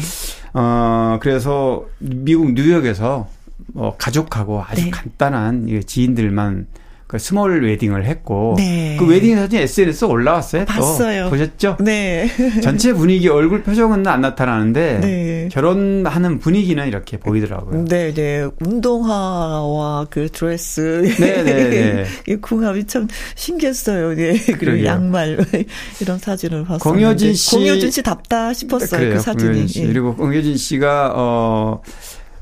[0.52, 3.28] 어, 그래서 미국 뉴욕에서
[3.72, 4.90] 뭐 가족하고 아주 네.
[4.90, 6.66] 간단한 지인들만
[7.10, 8.96] 그 small wedding을 했고 네.
[8.96, 10.64] 그 웨딩 사진 SNS 에 올라왔어요.
[10.64, 11.24] 봤어요.
[11.24, 11.30] 또.
[11.30, 11.76] 보셨죠?
[11.80, 12.30] 네.
[12.62, 15.48] 전체 분위기 얼굴 표정은 안 나타나는데 네.
[15.50, 17.84] 결혼하는 분위기는 이렇게 보이더라고요.
[17.86, 18.46] 네, 네.
[18.60, 22.04] 운동화와 그 드레스 네, 네, 네.
[22.32, 24.14] 이 궁합이 참 신기했어요.
[24.14, 24.38] 네.
[24.56, 24.84] 그리고.
[24.86, 25.44] 양말
[26.00, 26.78] 이런 사진을 봤어요.
[26.78, 29.00] 공효진 씨 공효진 씨 답다 싶었어요.
[29.00, 29.66] 그래요, 그 사진이.
[29.66, 29.84] 씨.
[29.84, 31.82] 그리고 공효진 씨가 어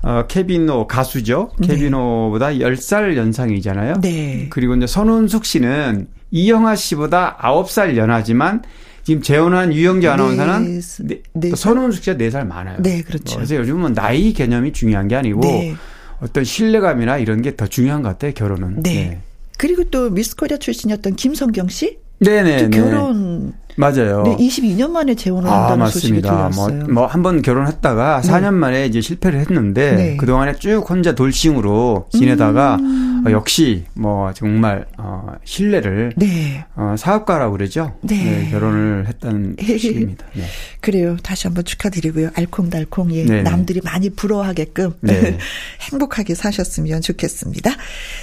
[0.03, 1.51] 어, 케비노 가수죠.
[1.59, 1.69] 네.
[1.69, 4.01] 케비노보다 10살 연상이잖아요.
[4.01, 4.47] 네.
[4.51, 8.63] 그리고 이제 손은숙 씨는 이영하 씨보다 9살 연하지만
[9.03, 10.13] 지금 재혼한 유영재 네.
[10.13, 12.81] 아나운서는 네, 네, 손은숙 씨가 4살 많아요.
[12.83, 13.37] 네, 그렇죠.
[13.37, 15.75] 그래서 요즘은 나이 개념이 중요한 게 아니고 네.
[16.21, 18.83] 어떤 신뢰감이나 이런 게 더 중요한 것 같아요, 결혼은.
[18.83, 18.93] 네.
[18.93, 19.19] 네.
[19.57, 21.99] 그리고 또 미스 코리아 출신이었던 김성경 씨?
[22.21, 22.71] 네네.
[22.71, 24.25] 결혼 맞아요.
[24.25, 26.77] 네, 22년 만에 재혼을 아, 한다는 소식이 뭐, 들렸어요.
[26.79, 28.29] 뭐, 뭐한 번 결혼했다가 네.
[28.29, 30.17] 4년 만에 이제 실패를 했는데 네.
[30.17, 33.25] 그 동안에 쭉 혼자 돌싱으로 지내다가 음.
[33.25, 36.65] 어, 역시 뭐 정말 어, 신뢰를 네.
[36.75, 37.95] 어, 사업가라고 그러죠.
[38.03, 38.17] 네.
[38.17, 40.27] 네 결혼을 했다는 소식입니다.
[40.35, 40.45] 네.
[40.81, 41.17] 그래요.
[41.23, 42.31] 다시 한번 축하드리고요.
[42.35, 45.39] 알콩달콩 예, 네, 남들이 많이 부러워하게끔 네.
[45.93, 47.71] 행복하게 사셨으면 좋겠습니다.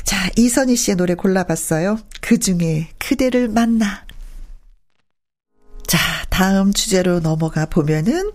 [0.04, 1.98] 자 이선희 씨의 노래 골라봤어요.
[2.20, 4.05] 그 중에 그대를 만나.
[5.88, 5.98] 자,
[6.30, 8.32] 다음 주제로 넘어가 보면은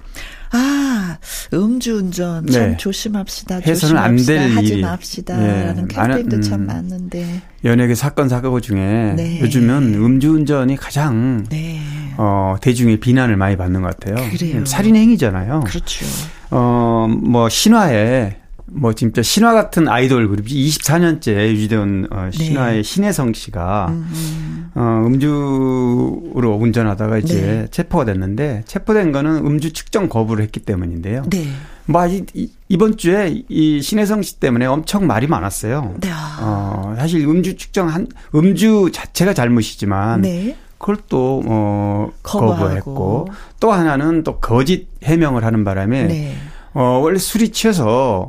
[0.53, 1.19] 아,
[1.53, 2.53] 음주운전 네.
[2.53, 3.61] 참 조심합시다.
[3.61, 4.77] 해서는 안 될 하지.
[4.79, 5.95] 맙시다라는 네.
[5.95, 7.41] 캠페인도 음, 참 많은데.
[7.65, 9.41] 연예계 사건 사고 중에 네.
[9.41, 11.81] 요즘은 음주운전이 가장 네.
[12.17, 14.29] 어, 대중의 비난을 많이 받는 것 같아요.
[14.31, 14.65] 그래요.
[14.65, 15.61] 살인 행위잖아요.
[15.67, 16.05] 그렇죠.
[16.51, 18.37] 어, 뭐 신화에
[18.73, 22.31] 뭐 진짜 신화 같은 아이돌 그룹이 24년째 유지된 어, 네.
[22.31, 22.83] 신화의 네.
[22.83, 24.71] 신혜성 씨가 음.
[24.75, 27.67] 어, 음주로 운전하다가 이제 네.
[27.71, 31.25] 체포가 됐는데 체포된 거는 음주 측정 거부를 했기 때문인데요.
[31.31, 31.47] 네.
[31.87, 32.27] 뭐 아직
[32.69, 35.97] 이번 주에 이 신혜성 씨 때문에 엄청 말이 많았어요.
[36.01, 36.11] 네.
[36.41, 40.57] 어, 사실 음주 측정 한 음주 자체가 잘못이지만 네.
[40.79, 46.35] 그걸 또 어, 거부했고 또 하나는 또 거짓 해명을 하는 바람에 네.
[46.73, 48.29] 어, 원래 술이 취해서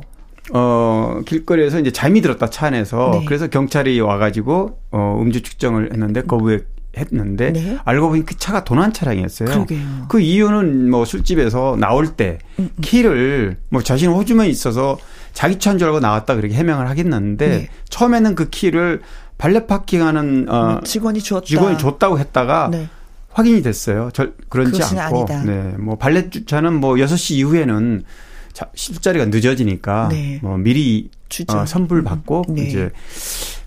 [0.52, 3.24] 어, 길거리에서 이제 잠이 들었다 차 안에서 네.
[3.26, 6.60] 그래서 경찰이 와가지고 어, 음주 측정을 했는데 거부에
[6.96, 7.78] 했는데 네.
[7.84, 9.48] 알고 보니 그 차가 도난 차량이었어요.
[9.48, 9.80] 그러게요.
[10.08, 12.82] 그 이유는 뭐 술집에서 나올 때 음, 음.
[12.82, 14.98] 키를 뭐 자신 호주머니 있어서
[15.32, 17.68] 자기 차인 줄 알고 나왔다 그렇게 해명을 하겠는데 네.
[17.88, 19.00] 처음에는 그 키를
[19.38, 21.46] 발레 파킹하는 어 음, 직원이 줬다.
[21.46, 22.88] 직원이 줬다고 했다가 네.
[23.30, 24.10] 확인이 됐어요.
[24.12, 25.20] 절 그런지 않고.
[25.20, 25.42] 아니다.
[25.44, 25.74] 네.
[25.78, 28.04] 뭐 발레 주차는 뭐 6시 이후에는
[28.52, 30.38] 자, 술자리가 늦어지니까 네.
[30.42, 31.10] 뭐 미리
[31.48, 32.64] 어, 선불 받고 네.
[32.64, 32.90] 이제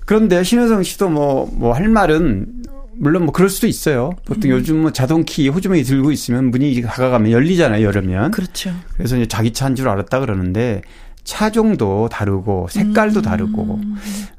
[0.05, 2.63] 그런데 신혜성 씨도 뭐 뭐 할 말은
[2.97, 4.11] 물론 뭐 그럴 수도 있어요.
[4.25, 4.57] 보통 음.
[4.57, 7.85] 요즘 뭐 자동키 호주머니 들고 있으면 문이 다가가면 열리잖아요.
[7.85, 8.31] 열으면.
[8.31, 8.71] 그렇죠.
[8.95, 10.81] 그래서 이제 자기 차인 줄 알았다 그러는데
[11.25, 13.23] 차종도 다르고 색깔도 음.
[13.23, 13.79] 다르고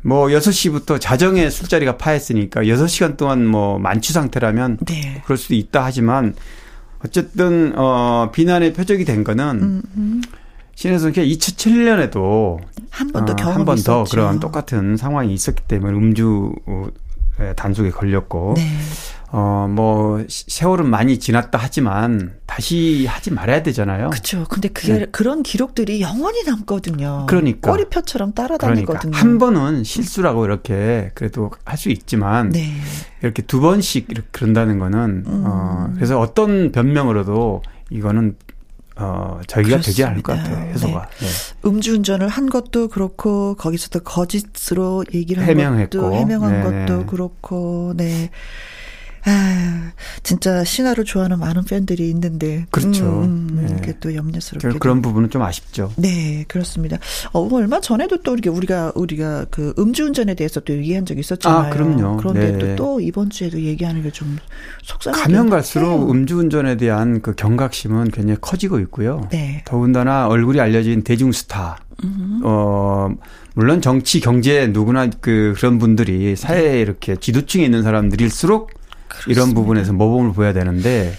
[0.03, 5.21] 뭐 6시부터 자정에 술자리가 파했으니까 6시간 동안 뭐 만취 상태라면 네.
[5.25, 6.35] 그럴 수도 있다 하지만
[7.07, 10.23] 어쨌든 어 비난의 표적이 된 거는 음, 음.
[10.75, 12.59] 신혜선 씨가 2007년에도
[12.91, 16.55] 한 번더 어, 한번 더 그런 똑같은 상황이 있었기 때문에 음주
[17.57, 18.63] 단속에 걸렸고 네.
[19.33, 24.11] 어, 뭐, 세월은 많이 지났다 하지만 다시 하지 말아야 되잖아요.
[24.11, 24.45] 그렇죠.
[24.49, 25.07] 근데 그게 네.
[25.11, 27.27] 그런 기록들이 영원히 남거든요.
[27.29, 27.70] 그러니까.
[27.70, 28.99] 꼬리표처럼 따라다니거든요.
[29.12, 29.20] 그러니까.
[29.20, 32.72] 한 번은 실수라고 이렇게 그래도 할 수 있지만 네.
[33.22, 35.43] 이렇게 두 번씩 이렇게 그런다는 거는 음.
[35.47, 38.37] 어, 그래서 어떤 변명으로도 이거는
[38.99, 40.70] 어, 저희가 되지 않을 것 같아요.
[40.72, 41.09] 해소가.
[41.20, 41.27] 네.
[41.27, 41.68] 네.
[41.68, 46.01] 음주운전을 한 것도 그렇고 거기서도 거짓으로 얘기를 한 해명했고.
[46.01, 48.31] 것도 해명한 네 것도 그렇고 네.
[49.27, 52.66] 아, 진짜 신화를 좋아하는 많은 팬들이 있는데.
[52.70, 53.05] 그렇죠.
[53.05, 53.77] 음, 음, 네.
[53.79, 54.79] 이게 또 염려스럽게.
[54.79, 55.93] 그런 부분은 좀 아쉽죠.
[55.97, 56.97] 네, 그렇습니다.
[57.33, 61.59] 어, 얼마 전에도 또 이렇게 우리가, 우리가 그 음주운전에 대해서 또 얘기한 적이 있었잖아요.
[61.61, 62.16] 아, 그럼요.
[62.16, 62.77] 그런데 네.
[62.77, 64.39] 또, 이번 주에도 얘기하는 게 좀
[64.83, 65.20] 속상하게.
[65.22, 69.29] 가면 갈수록 음주운전에 대한 그 경각심은 굉장히 커지고 있고요.
[69.31, 69.62] 네.
[69.66, 71.77] 더군다나 얼굴이 알려진 대중 스타.
[72.05, 72.41] 음.
[72.45, 73.09] 어,
[73.55, 76.81] 물론 정치, 경제 누구나 그 그런 분들이 사회에 네.
[76.81, 78.70] 이렇게 지도층에 있는 사람들일수록
[79.19, 79.41] 그렇습니다.
[79.41, 81.17] 이런 부분에서 모범을 보여야 되는데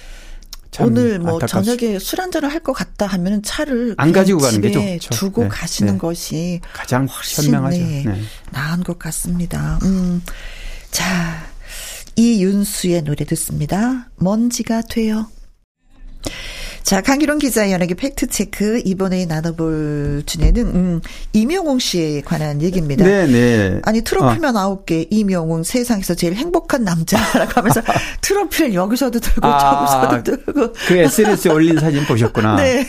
[0.79, 1.77] 오늘 뭐 안타깝지.
[1.77, 5.09] 저녁에 술 한잔을 할 것 같다 하면은 차를 안 가지고 가는 게 좋죠.
[5.19, 5.47] 두고 네.
[5.49, 5.97] 가시는 네.
[5.99, 7.77] 것이 가장 현명하죠.
[7.77, 8.03] 네.
[8.05, 8.21] 네.
[8.51, 9.79] 나은 것 같습니다.
[9.83, 10.21] 음.
[10.91, 11.47] 자,
[12.15, 14.09] 이윤수의 노래 듣습니다.
[14.17, 15.27] 먼지가 돼요.
[16.87, 18.83] 자, 강기론 기자의 연예계 팩트체크.
[18.85, 21.01] 이번에 나눠볼 주제는, 음,
[21.33, 23.03] 이명웅 씨에 관한 얘기입니다.
[23.03, 23.27] 네네.
[23.27, 23.81] 네.
[23.83, 27.81] 아니, 트로피만 아홉 개, 이명웅 세상에서 제일 행복한 남자라고 하면서
[28.21, 30.73] 트로피를 여기서도 들고 아, 저기서도 들고.
[30.87, 32.55] 그 SNS에 올린 사진 보셨구나.
[32.63, 32.87] 네.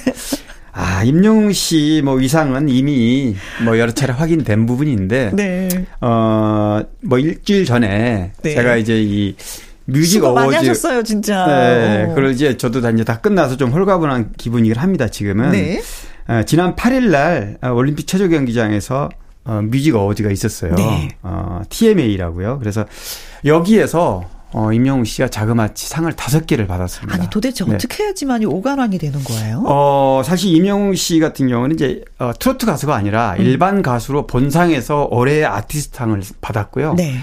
[0.70, 3.34] 아, 임영웅 씨, 뭐, 위상은 이미,
[3.64, 5.68] 뭐, 여러 차례 확인된 부분인데, 네.
[6.00, 8.54] 어, 뭐, 일주일 전에, 네.
[8.54, 9.34] 제가 이제 이,
[9.88, 11.46] Music Awards 많이 하셨어요, 진짜.
[11.46, 12.04] 네.
[12.04, 12.08] 어.
[12.08, 15.52] 그걸 이제 저도 다 이제 다 끝나서 좀 홀가분한 기분이긴 합니다, 지금은.
[15.52, 15.80] 네.
[16.28, 19.08] 어, 지난 8일 날 어, 올림픽 체조 경기장에서
[19.44, 20.74] 어, Music Awards가 있었어요.
[20.74, 21.08] 네.
[21.22, 22.58] 어, TMA라고요.
[22.58, 22.84] 그래서
[23.46, 27.14] 여기에서 어, 임영웅 씨가 자그마치 상을 다섯 개를 받았습니다.
[27.14, 27.74] 아니, 도대체 네.
[27.74, 29.62] 어떻게 해야지만이 오관왕이 되는 거예요?
[29.66, 33.44] 어, 사실 임영웅 씨 같은 경우는 이제, 어, 트로트 가수가 아니라 음.
[33.44, 36.94] 일반 가수로 본상에서 올해의 아티스트상을 받았고요.
[36.94, 37.18] 네.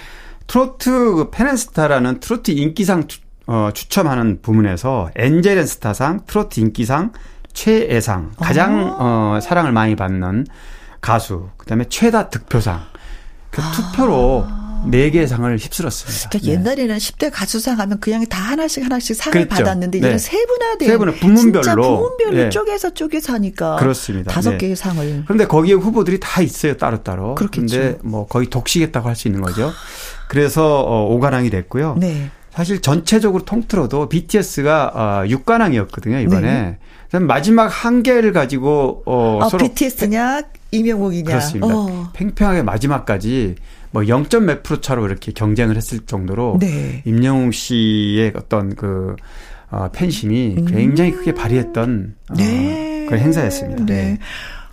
[0.48, 7.12] 트로트 팬앤스타라는 트로트 인기상 추, 어, 추첨하는 부문에서 엔젤앤스타상, 트로트 인기상,
[7.54, 9.36] 최애상, 가장 아.
[9.36, 10.46] 어, 사랑을 많이 받는
[11.02, 12.82] 가수, 그다음에 최다 득표상.
[13.52, 13.72] 그 아.
[13.72, 14.48] 투표로
[14.90, 16.30] 네 개의 상을 휩쓸었습니다.
[16.30, 16.54] 그러니까 네.
[16.54, 19.50] 옛날에는 10대 가수상 하면 그냥 다 하나씩 하나씩 상을 그랬죠.
[19.50, 20.18] 받았는데 네.
[20.18, 22.50] 세분화된 세분화 부문별로 진짜 부문별로 네.
[22.50, 24.32] 쪼개서 쪼개서 하니까 그렇습니다.
[24.32, 24.58] 다섯 네.
[24.58, 25.24] 개의 상을.
[25.26, 27.36] 그런데 거기에 후보들이 다 있어요 따로 따로.
[27.36, 27.78] 그렇겠죠.
[27.78, 29.72] 근데 뭐 거의 독식했다고 할 수 있는 거죠.
[30.28, 31.96] 그래서 어, 5관왕이 됐고요.
[32.00, 32.30] 네.
[32.52, 36.78] 사실 전체적으로 통틀어도 BTS가 어, 6관왕이었거든요, 이번에.
[37.12, 37.20] 네.
[37.20, 41.30] 마지막 한 개를 가지고 어 아, 서로 BTS냐 이명웅이냐.
[41.30, 41.68] 그렇습니다.
[41.70, 42.10] 어.
[42.14, 43.56] 팽팽하게 마지막까지
[43.96, 47.02] 뭐 0점 몇 프로 차로 이렇게 경쟁을 했을 정도로 네.
[47.06, 49.16] 임영웅 씨의 어떤 그
[49.72, 50.66] 어, 팬심이 음.
[50.66, 53.06] 굉장히 크게 발휘했던 어, 네.
[53.08, 53.86] 그런 행사였습니다.
[53.86, 53.94] 네.
[53.94, 54.20] 네.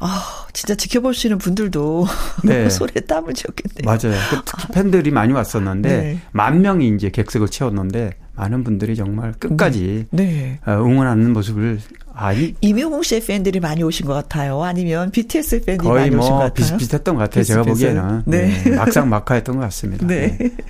[0.01, 2.05] 아, 진짜 지켜보시는 분들도
[2.43, 2.69] 네.
[2.69, 3.85] 손에 땀을 쥐었겠네요.
[3.85, 4.21] 맞아요.
[4.29, 6.19] 그 특히 팬들이 많이 왔었는데 네.
[6.33, 10.59] 만 명이 이제 객석을 채웠는데 많은 분들이 정말 끝까지 네.
[10.67, 11.79] 어, 응원하는 모습을
[12.15, 14.63] 아니 이명웅 씨의 팬들이 많이 오신 것 같아요.
[14.63, 16.53] 아니면 BTS 팬들이 많이 뭐 오신 것 같아요.
[16.55, 17.43] 비슷 비슷했던 것 같아요.
[17.43, 17.55] 비슷비슷.
[17.55, 18.63] 제가 보기에는 네.
[18.65, 18.71] 네.
[18.77, 20.07] 막상 막하였던 것 같습니다.
[20.07, 20.37] 네.
[20.39, 20.51] 네.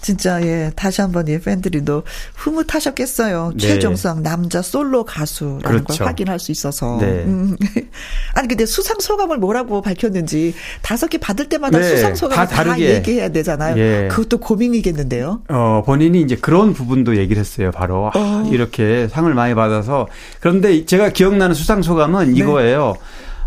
[0.00, 3.52] 진짜 예 다시 한번 예 팬들이 도 흐뭇하셨겠어요.
[3.54, 3.58] 네.
[3.58, 5.98] 최종성 남자 솔로 가수라는 그렇죠.
[5.98, 6.98] 걸 확인할 수 있어서.
[6.98, 7.24] 네.
[7.24, 7.56] 음.
[8.34, 11.84] 아니 근데 수상 소감을 뭐라고 밝혔는지 다섯 개 받을 때마다 네.
[11.84, 13.76] 수상 소감을 다, 다 얘기해야 되잖아요.
[13.76, 14.08] 예.
[14.10, 15.42] 그것도 고민이겠는데요.
[15.48, 17.70] 어 본인이 이제 그런 부분도 얘기를 했어요.
[17.70, 18.48] 바로 아, 어.
[18.50, 20.06] 이렇게 상을 많이 받아서
[20.40, 22.38] 그런데 제가 기억나는 수상 소감은 네.
[22.40, 22.94] 이거예요.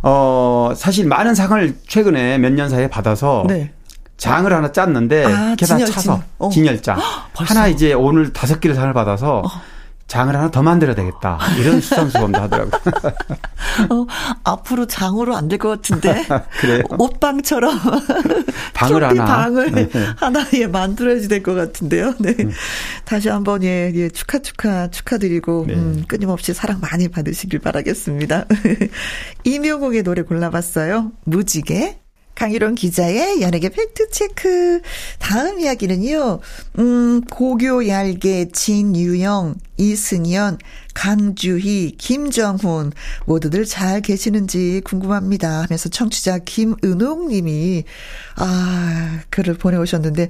[0.01, 3.45] 어 사실 많은 상을 최근에 몇 년 사이에 받아서.
[3.47, 3.71] 네.
[4.15, 6.49] 장을 하나 짰는데 아, 진열, 차서 어.
[6.49, 6.97] 진열장
[7.33, 9.49] 하나 이제 오늘 다섯 개를 상을 받아서 어.
[10.07, 12.71] 장을 하나 더 만들어야 되겠다 이런 수상소감도 하더라고요.
[13.89, 14.05] 어,
[14.43, 16.23] 앞으로 장으로 안 될 것 같은데
[16.59, 16.83] 그래요?
[16.99, 17.79] 옷방처럼
[18.75, 19.89] 방을 하나 방을 네.
[20.17, 22.13] 하나 예 만들어야지 될 것 같은데요.
[22.19, 22.51] 네 음.
[23.05, 25.73] 다시 한 번 예, 예 축하 축하 축하드리고 네.
[25.73, 28.45] 음, 끊임없이 사랑 많이 받으시길 바라겠습니다.
[29.43, 31.11] 이명옥의 노래 골라봤어요.
[31.25, 31.97] 무지개
[32.35, 34.81] 강희론 기자의 연예계 팩트체크.
[35.19, 36.39] 다음 이야기는요,
[36.79, 40.57] 음, 고교 얄개 진유영, 이승연,
[40.93, 42.91] 강주희, 김정훈,
[43.25, 45.63] 모두들 잘 계시는지 궁금합니다.
[45.63, 47.83] 하면서 청취자 김은옥 님이,
[48.35, 50.29] 아, 글을 보내오셨는데,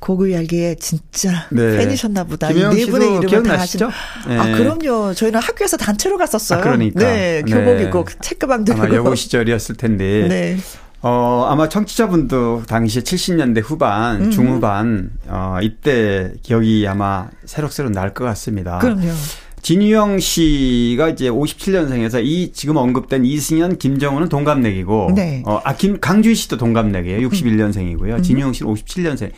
[0.00, 1.78] 고교 얄개 진짜 네.
[1.78, 2.48] 팬이셨나 보다.
[2.48, 3.88] 네 분의 이름을 기억나시죠?
[3.88, 4.36] 다 네.
[4.36, 5.14] 아, 그럼요.
[5.14, 6.58] 저희는 학교에서 단체로 갔었어요.
[6.58, 7.00] 아, 그러니까.
[7.00, 7.84] 네, 교복 네.
[7.84, 8.82] 입고 체크방 들고.
[8.82, 10.26] 아마 여고 시절이었을 텐데.
[10.28, 10.58] 네.
[11.06, 14.30] 어, 아마 청취자분도 당시에 70년대 후반, 음.
[14.30, 18.78] 중후반, 어, 이때 기억이 아마 새록새록 날 것 같습니다.
[18.78, 19.10] 그럼요.
[19.60, 25.42] 진유영 씨가 이제 57년생에서 이 지금 언급된 이승현, 김정은은 동갑내기고, 네.
[25.46, 27.28] 어, 아, 김, 강주희 씨도 동갑내기예요.
[27.28, 28.16] 61년생이고요.
[28.16, 28.22] 음.
[28.22, 29.30] 진유영 씨는 57년생.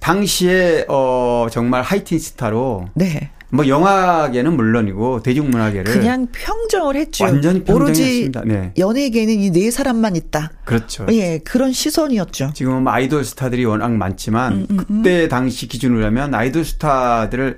[0.00, 2.86] 당시에, 어, 정말 하이틴 스타로.
[2.94, 3.30] 네.
[3.50, 7.24] 뭐 영화계는 물론이고 대중문화계를 그냥 평정을 했죠.
[7.24, 8.42] 완전히 평정했습니다.
[8.44, 8.72] 네.
[8.76, 10.50] 연예계는 이 네 사람만 있다.
[10.64, 11.06] 그렇죠.
[11.12, 12.50] 예, 그런 시선이었죠.
[12.54, 14.96] 지금 뭐 아이돌 스타들이 워낙 많지만 음, 음, 음.
[15.02, 17.56] 그때 당시 기준으로 하면 아이돌 스타들을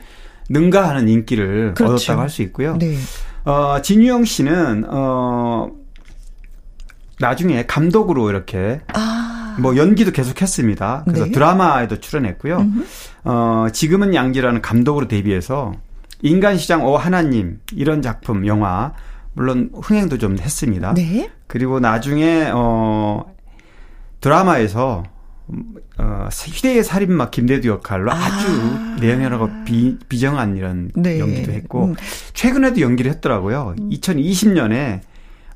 [0.51, 1.95] 능가하는 인기를 그렇죠.
[1.95, 2.77] 얻었다고 할 수 있고요.
[2.77, 2.97] 네.
[3.45, 5.71] 어, 진유영 씨는 어
[7.21, 9.18] 나중에 감독으로 이렇게 아.
[9.61, 11.03] 뭐 연기도 계속 했습니다.
[11.05, 11.33] 그래서 네.
[11.33, 12.57] 드라마에도 출연했고요.
[12.59, 12.85] 음흠.
[13.25, 15.73] 어, 지금은 양지라는 감독으로 데뷔해서
[16.23, 18.93] 인간시장 오 하나님 이런 작품 영화
[19.35, 20.95] 물론 흥행도 좀 했습니다.
[20.95, 21.31] 네.
[21.47, 23.25] 그리고 나중에 어
[24.21, 25.05] 드라마에서
[25.99, 28.39] 어, 휴대의 살인마 김대두 역할로 아.
[28.39, 31.21] 주 내연하고 비, 비정한 이런 네.
[31.21, 31.95] 연기도 했고 음.
[32.35, 33.75] 최근에도 연기를 했더라고요.
[33.79, 33.91] 음.
[33.91, 35.01] 2020년에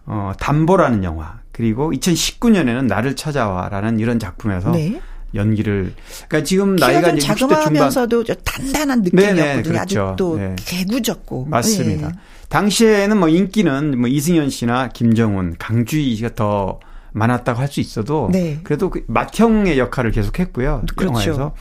[0.06, 5.00] 어 담보라는 영화 그리고 2019년에는 나를 찾아와라는 이런 작품에서 네.
[5.34, 5.94] 연기를
[6.28, 9.62] 그러니까 지금 나이가 이제 60대 중반면서도 단단한 느낌이었거든요.
[9.62, 9.78] 그렇죠.
[10.08, 10.56] 아직도 네.
[10.58, 12.08] 개구졌고 맞습니다.
[12.08, 12.14] 네.
[12.48, 16.80] 당시에는 뭐 인기는 뭐 이승현 씨나 김정훈, 강주희 씨가 더
[17.12, 18.60] 많았다고 할 수 있어도 네.
[18.62, 20.82] 그래도 그 맏형의 역할을 계속했고요.
[20.96, 21.14] 그렇죠.
[21.14, 21.54] 영화에서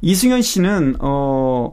[0.00, 1.72] 이승현 씨는 어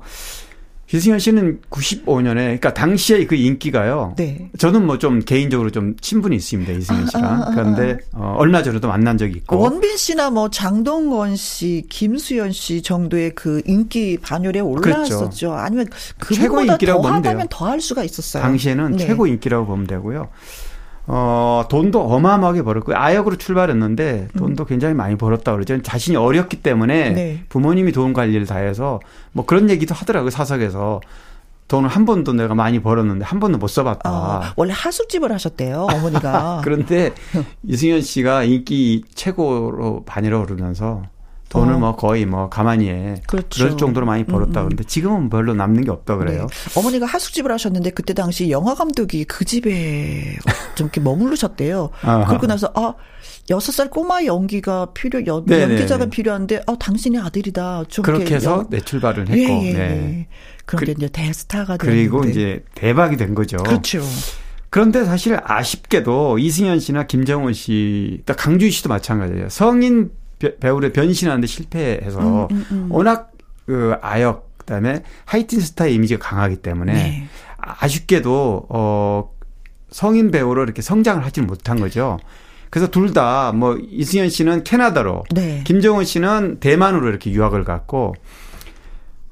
[0.89, 4.15] 기승현 씨는 95년에 그러니까 당시에 그 인기가요.
[4.17, 4.49] 네.
[4.57, 7.23] 저는 뭐 좀 개인적으로 좀 친분이 있습니다 이승현 씨랑.
[7.23, 9.59] 아, 아, 아, 그런데 어, 얼마 전에도 만난 적이 있고.
[9.59, 15.17] 원빈 씨나 뭐 장동건 씨, 김수현 씨 정도의 그 인기 반열에 올라왔었죠.
[15.19, 15.53] 그렇죠.
[15.53, 15.87] 아니면
[16.33, 17.39] 최고 인기라고 보면 돼요.
[17.49, 18.41] 더할 수가 있었어요.
[18.43, 19.05] 당시에는 네.
[19.05, 20.27] 최고 인기라고 보면 되고요.
[21.11, 22.95] 어, 돈도 어마어마하게 벌었고요.
[22.95, 24.67] 아역으로 출발했는데 돈도 음.
[24.67, 25.81] 굉장히 많이 벌었다 그러죠.
[25.81, 27.43] 자신이 어렸기 때문에 네.
[27.49, 28.99] 부모님이 돈 관리를 다 해서
[29.31, 30.29] 뭐 그런 얘기도 하더라고요.
[30.29, 31.01] 사석에서.
[31.67, 34.09] 돈을 한 번도 내가 많이 벌었는데 한 번도 못 써봤다.
[34.09, 36.61] 아, 원래 하숙집을 하셨대요, 어머니가.
[36.65, 37.13] 그런데
[37.63, 41.03] 이승현 씨가 인기 최고로 반이라 오르면서
[41.49, 41.79] 돈을 어.
[41.79, 43.21] 뭐 거의 뭐 가만히 해.
[43.27, 43.63] 그렇죠.
[43.63, 44.69] 그럴 정도로 많이 벌었다 음, 음.
[44.69, 46.47] 그런데 지금은 별로 남는 게 없다 그래요.
[46.49, 46.79] 네.
[46.79, 50.37] 어머니가 하숙집을 하셨는데 그때 당시 영화 감독이 그 집에
[50.75, 51.89] 좀 이렇게 머무르셨대요.
[52.01, 52.93] 그러고 나서 아
[53.49, 56.09] 여섯 살 꼬마 연기가 필요 연, 네, 네, 네.
[56.09, 57.85] 필요한데 아 당신의 아들이다.
[57.87, 58.69] 좀 그렇게 해서 연...
[58.69, 59.37] 내 출발을 했고.
[59.37, 59.73] 예, 예.
[59.73, 60.27] 네.
[60.65, 62.39] 그런데 그, 이제 대스타가 그리고 됐는데.
[62.39, 63.57] 이제 대박이 된 거죠.
[63.57, 64.01] 그렇죠.
[64.69, 69.49] 그런데 사실 아쉽게도 이승현 씨나 김정은 씨, 강주희 씨도 마찬가지예요.
[69.49, 72.87] 성인 배우를 변신하는데 실패해서 음, 음, 음.
[72.91, 73.31] 워낙
[73.65, 77.27] 그 아역 그다음에 하이틴 스타의 이미지가 강하기 때문에 네.
[77.57, 79.31] 아쉽게도 어
[79.89, 82.17] 성인 배우로 이렇게 성장을 하지는 못한 거죠.
[82.69, 85.63] 그래서 둘 다 뭐 이승현 씨는 캐나다로 네.
[85.65, 88.13] 김정은 씨는 대만으로 이렇게 유학을 갔고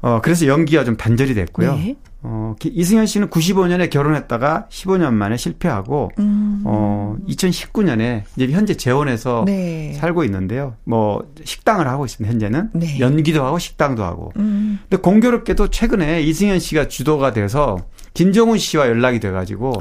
[0.01, 1.75] 어 그래서 연기가 좀 단절이 됐고요.
[1.75, 1.95] 네.
[2.23, 6.63] 어, 이승현 씨는 95년에 결혼했다가 15년 만에 실패하고, 음.
[6.65, 9.93] 어, 2019년에 이제 현재 재원에서 네.
[9.93, 10.75] 살고 있는데요.
[10.83, 12.69] 뭐, 식당을 하고 있습니다, 현재는.
[12.73, 12.99] 네.
[12.99, 14.33] 연기도 하고 식당도 하고.
[14.37, 14.79] 음.
[14.89, 17.77] 근데 공교롭게도 최근에 이승현 씨가 주도가 돼서
[18.13, 19.73] 김정훈 씨와 연락이 돼가지고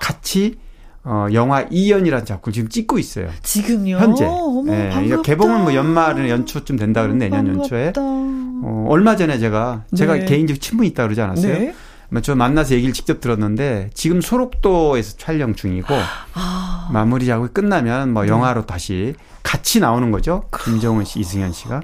[0.00, 0.56] 같이
[1.04, 3.28] 어, 영화 이연이라는 작품 지금 찍고 있어요.
[3.42, 3.98] 지금요?
[3.98, 4.24] 현재.
[4.24, 5.22] 어머, 네, 반갑다.
[5.22, 7.92] 개봉은 뭐 연말에 연초쯤 된다 그러는데 내년 연초에.
[7.96, 10.24] 어, 얼마 전에 제가 제가 네.
[10.24, 11.58] 개인적 친분이 있다 그러지 않았어요?
[11.58, 11.74] 네.
[12.08, 15.94] 뭐저 만나서 얘기를 직접 들었는데 지금 소록도에서 촬영 중이고
[16.34, 16.88] 아.
[16.92, 18.28] 마무리 작업이 끝나면 뭐 네.
[18.28, 20.44] 영화로 다시 같이 나오는 거죠.
[20.64, 21.82] 김정은 씨, 이승현 씨가.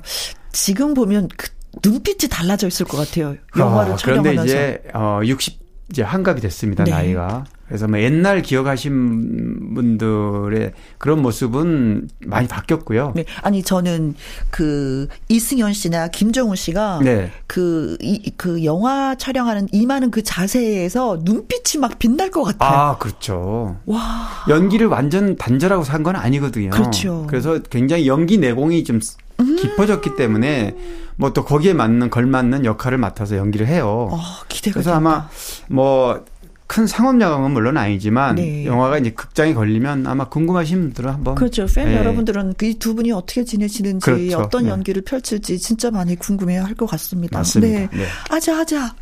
[0.53, 1.49] 지금 보면 그
[1.85, 3.37] 눈빛이 달라져 있을 것 같아요.
[3.57, 4.43] 영화를 어, 촬영하면서.
[4.43, 5.61] 그런데 이제 어 60
[5.91, 6.85] 이제 한갑이 됐습니다.
[6.85, 6.91] 네.
[6.91, 7.45] 나이가.
[7.71, 13.13] 그래서 뭐 옛날 기억하신 분들의 그런 모습은 많이 바뀌었고요.
[13.15, 13.25] 네.
[13.43, 14.17] 아니 저는
[14.51, 17.31] 그 이승현 씨나 김정훈 씨가 네.
[17.47, 22.71] 그, 이, 그 영화 촬영하는 임하는 그 자세에서 눈빛이 막 빛날 것 같아요.
[22.77, 23.77] 아, 그렇죠.
[23.87, 24.29] 와.
[24.49, 26.71] 연기를 완전 단절하고 산 건 아니거든요.
[26.71, 27.27] 그렇죠.
[27.29, 29.01] 그래서 굉장히 연기 내공이 좀
[29.39, 29.57] 음.
[29.57, 30.75] 깊어졌기 때문에
[31.17, 34.09] 뭐 또 거기에 맞는 걸맞는 역할을 맡아서 연기를 해요.
[34.11, 34.19] 어,
[34.49, 34.97] 기대가 그래서 된다.
[34.97, 35.29] 아마
[35.69, 36.25] 뭐
[36.71, 38.65] 큰 상업 영화은 물론 아니지만 네.
[38.65, 41.67] 영화가 이제 극장에 걸리면 아마 궁금하신 분들은 한번 그렇죠.
[41.67, 41.97] 팬 네.
[41.97, 44.39] 여러분들은 그두 분이 어떻게 지내시는지 그렇죠.
[44.39, 44.71] 어떤 네.
[44.71, 47.39] 연기를 펼칠지 진짜 많이 궁금해할 것 같습니다.
[47.39, 47.77] 맞습니다.
[47.77, 47.89] 네.
[47.93, 48.07] 네.
[48.29, 48.95] 아자 아자.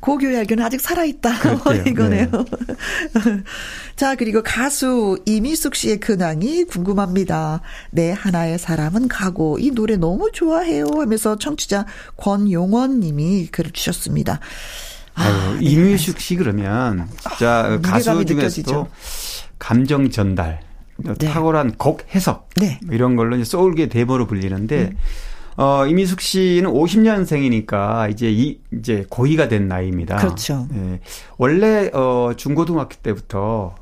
[0.00, 1.32] 고교야교는 아직 살아 있다.
[1.86, 2.30] 이거네요.
[2.30, 2.44] 네.
[3.96, 7.60] 자 그리고 가수 이미숙 씨의 근황이 궁금합니다.
[7.90, 11.84] 네 하나의 사람은 가고 이 노래 너무 좋아해요 하면서 청취자
[12.16, 14.40] 권용원님이 글을 주셨습니다.
[15.14, 18.88] 아유, 아, 이뮤숙 씨 그러면 진짜 아, 가수 중에서도
[19.58, 20.60] 감정 전달
[20.96, 21.14] 네.
[21.14, 22.78] 탁월한 곡 해석 네.
[22.84, 24.96] 뭐 이런 걸로 이제 소울계 대보로 불리는데 음.
[25.56, 30.16] 어, 이미숙 씨는 50년생이니까 이제 이 이제 고의가 된 나이입니다.
[30.16, 30.66] 그렇죠.
[30.74, 31.00] 예.
[31.38, 33.76] 원래 어 중고등학교 때부터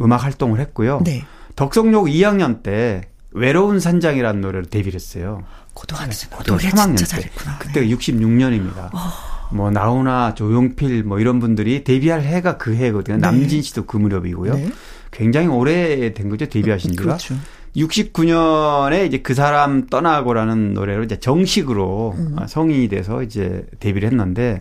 [0.00, 1.02] 음악 활동을 했고요.
[1.04, 1.24] 네.
[1.54, 5.44] 덕성역 2학년 때 외로운 산장이라는 노래를 데뷔를 했어요.
[5.74, 7.04] 고등학생 네, 고등학교 3학년 때.
[7.04, 7.58] 잘했구나.
[7.58, 7.94] 그때가 네.
[7.94, 8.94] 66년입니다.
[8.94, 9.37] 어.
[9.50, 13.16] 뭐 나훈아, 조용필 뭐 이런 분들이 데뷔할 해가 그 해거든요.
[13.16, 13.20] 네.
[13.20, 14.54] 남진 씨도 그 무렵이고요.
[14.54, 14.68] 네.
[15.10, 17.02] 굉장히 오래된 거죠 데뷔하신 지가.
[17.02, 17.34] 그렇죠.
[17.76, 22.36] 69년에 이제 그 사람 떠나고라는 노래로 이제 정식으로 음.
[22.46, 24.58] 성인이 돼서 이제 데뷔를 했는데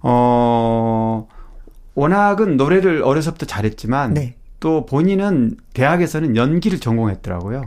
[0.00, 1.26] 어
[1.94, 4.36] 워낙은 노래를 어려서부터 잘했지만 네.
[4.60, 7.64] 또 본인은 대학에서는 연기를 전공했더라고요.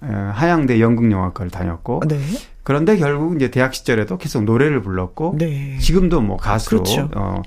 [0.00, 2.18] 하양대 연극영화과를 다녔고 네.
[2.62, 5.78] 그런데 결국 이제 대학 시절에도 계속 노래를 불렀고 네.
[5.80, 7.08] 지금도 뭐 가수로 그렇죠.
[7.14, 7.42] 어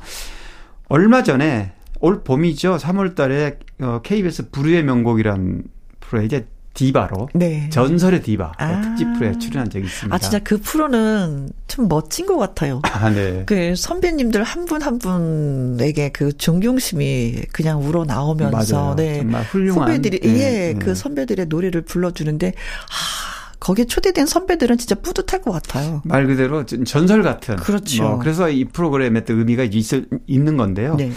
[0.88, 2.78] 얼마 전에 올 봄이죠.
[2.78, 5.64] 3월 달에 어 KBS 불후의 명곡이란
[6.00, 6.46] 프로에 이제
[6.76, 7.70] 디바로 네.
[7.70, 8.82] 전설의 디바 아.
[8.82, 10.14] 특집 프로에 출연한 적이 있습니다.
[10.14, 12.82] 아 진짜 그 프로는 참 멋진 것 같아요.
[12.92, 13.44] 아, 네.
[13.46, 18.96] 그 선배님들 한 분한 한 분에게 그 존경심이 그냥 우러 나오면서.
[18.98, 19.20] 네.
[19.20, 20.30] 정말 훌륭한 선배들이 네.
[20.30, 20.80] 예, 네.
[20.80, 23.25] 그 선배들의 노래를 불러주는데 아
[23.66, 26.04] 거기에 초대된 선배들은 진짜 뿌듯할 것 같아요.
[26.06, 27.56] 말 그대로 전설 같은.
[27.56, 28.04] 그렇죠.
[28.04, 29.86] 뭐 그래서 이 프로그램에 또 의미가 있,
[30.28, 30.96] 있는 건데요.
[30.96, 31.12] 네.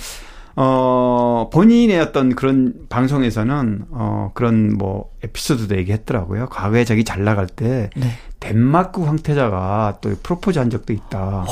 [0.57, 6.49] 어, 본인의 어떤 그런 방송에서는, 어, 그런 뭐, 에피소드도 얘기했더라고요.
[6.49, 8.13] 과거에 자기 잘 나갈 때, 네.
[8.41, 11.45] 덴마크 황태자가 또 프로포즈 한 적도 있다.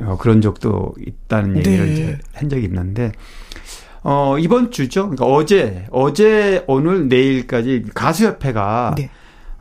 [0.00, 1.92] 어, 그런 적도 있다는 얘기를 네.
[1.92, 3.12] 이제 한 적이 있는데,
[4.02, 5.10] 어, 이번 주죠.
[5.10, 9.10] 그러니까 어제, 어제, 오늘, 내일까지 가수협회가, 네.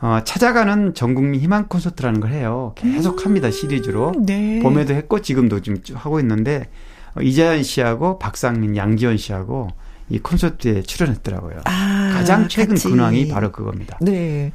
[0.02, 2.74] 어, 찾아가는 전국민 희망 콘서트라는 걸 해요.
[2.76, 4.14] 계속 음, 합니다, 시리즈로.
[4.26, 4.60] 네.
[4.62, 6.68] 봄에도 했고, 지금도 지금 하고 있는데,
[7.16, 9.70] 어, 이자연 씨하고 박상민, 양지원 씨하고
[10.08, 11.62] 이 콘서트에 출연했더라고요.
[11.64, 12.90] 아, 가장 최근 같이.
[12.90, 13.98] 근황이 바로 그겁니다.
[14.02, 14.52] 네.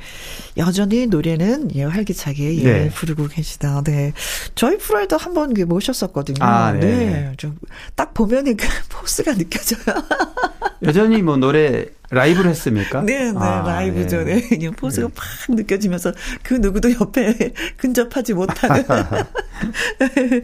[0.57, 2.91] 여전히 노래는 예, 활기차게 예, 네.
[2.91, 3.83] 부르고 계시다.
[3.85, 4.13] 네.
[4.55, 6.37] 저희 프로에도 한번 모셨었거든요.
[6.45, 6.81] 아, 네.
[6.81, 7.33] 네.
[7.37, 7.57] 좀
[7.97, 9.97] 딱 보면은 그 포스가 느껴져요.
[10.85, 13.03] 여전히 뭐 노래 라이브를 했습니까?
[13.03, 14.25] 네, 네, 아, 라이브죠.
[14.25, 14.49] 네.
[14.49, 14.71] 네.
[14.71, 15.15] 포스가 네.
[15.15, 18.85] 팍 느껴지면서 그 누구도 옆에 근접하지 못하는.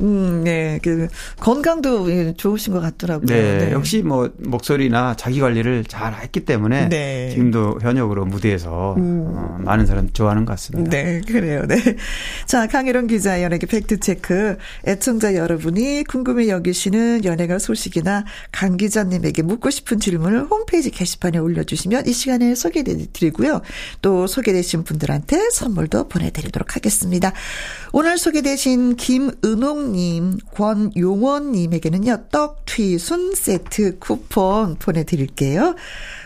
[0.00, 0.78] 음, 네.
[0.82, 1.08] 그
[1.38, 3.26] 건강도 예, 좋으신 것 같더라고요.
[3.26, 3.72] 네, 네.
[3.72, 7.30] 역시 뭐 목소리나 자기 관리를 잘 했기 때문에 네.
[7.30, 9.32] 지금도 현역으로 무대에서 음.
[9.34, 10.90] 어, 많은 사람 좋아하는 것 같습니다.
[10.90, 11.66] 네, 그래요.
[11.66, 11.76] 네.
[12.46, 14.56] 자, 강혜론 기자 연예계 팩트 체크.
[14.86, 22.12] 애청자 여러분이 궁금해 여기시는 연예가 소식이나 강 기자님에게 묻고 싶은 질문을 홈페이지 게시판에 올려주시면 이
[22.12, 23.62] 시간에 소개해드리고요.
[24.02, 27.32] 또 소개되신 분들한테 선물도 보내드리도록 하겠습니다.
[27.92, 35.74] 오늘 소개되신 김은옥님, 권용원님에게는요, 떡, 튀 순 세트 쿠폰 보내드릴게요.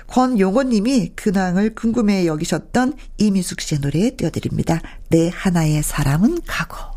[0.08, 4.80] 권용원님이 근황을 궁금해 여기셨던 이미숙 씨의 노래 띄워드립니다.
[5.08, 6.93] 내 하나의 사람은 가고.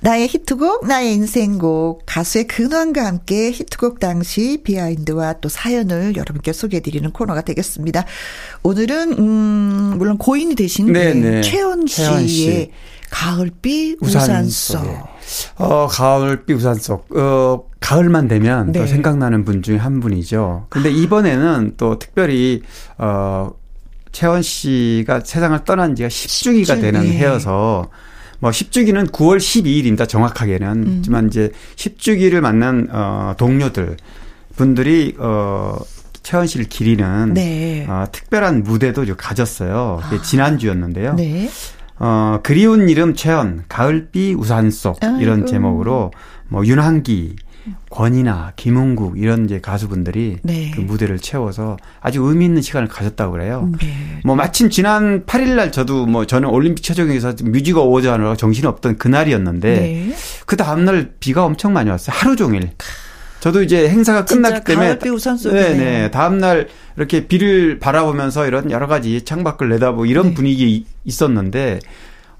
[0.00, 7.42] 나의 히트곡, 나의 인생곡, 가수의 근황과 함께 히트곡 당시 비하인드와 또 사연을 여러분께 소개해드리는 코너가
[7.42, 8.04] 되겠습니다.
[8.62, 11.42] 오늘은, 음, 물론 고인이 되신 네, 네.
[11.42, 12.70] 최원 씨의 씨.
[13.10, 14.82] 가을비 우산, 속.
[15.56, 17.06] 어, 가을비 우산 속.
[17.14, 18.78] 어, 가을만 되면 네.
[18.78, 20.66] 또 생각나는 분 중에 한 분이죠.
[20.70, 22.62] 근데 이번에는 또 특별히,
[22.96, 23.52] 어,
[24.12, 27.18] 채원 씨가 세상을 떠난 지가 10주기가 10주, 되는 네.
[27.18, 27.88] 해여서
[28.40, 30.08] 뭐 10주기는 9월 12일입니다.
[30.08, 30.68] 정확하게는.
[30.68, 30.94] 음.
[30.98, 33.96] 하지만 이제 10주기를 만난 어 동료들
[34.56, 35.76] 분들이 어
[36.22, 37.86] 최원 씨를 기리는 네.
[37.88, 40.00] 어, 특별한 무대도 가졌어요.
[40.02, 40.22] 아.
[40.22, 41.14] 지난주였는데요.
[41.14, 41.48] 네.
[41.98, 45.46] 어, 그리운 이름 최원, 가을비 우산 속 이런 아이고.
[45.46, 46.10] 제목으로
[46.48, 47.36] 뭐 윤한기,
[47.90, 50.70] 권이나 김은국 이런 이제 가수분들이 네.
[50.74, 53.70] 그 무대를 채워서 아주 의미 있는 시간을 가졌다고 그래요.
[53.80, 54.20] 네.
[54.24, 58.98] 뭐 마침 지난 8일 날 저도 뭐 저는 올림픽 최종에서 뮤직 어워즈 하느라 정신이 없던
[58.98, 60.14] 그날이었는데 네.
[60.46, 62.16] 그 다음 날 비가 엄청 많이 왔어요.
[62.16, 62.70] 하루 종일.
[63.40, 64.98] 저도 이제 행사가 끝났기 때문에
[65.50, 70.34] 네 네 다음 날 이렇게 비를 바라보면서 이런 여러 가지 창밖을 내다보고 이런 네.
[70.34, 71.80] 분위기 있었는데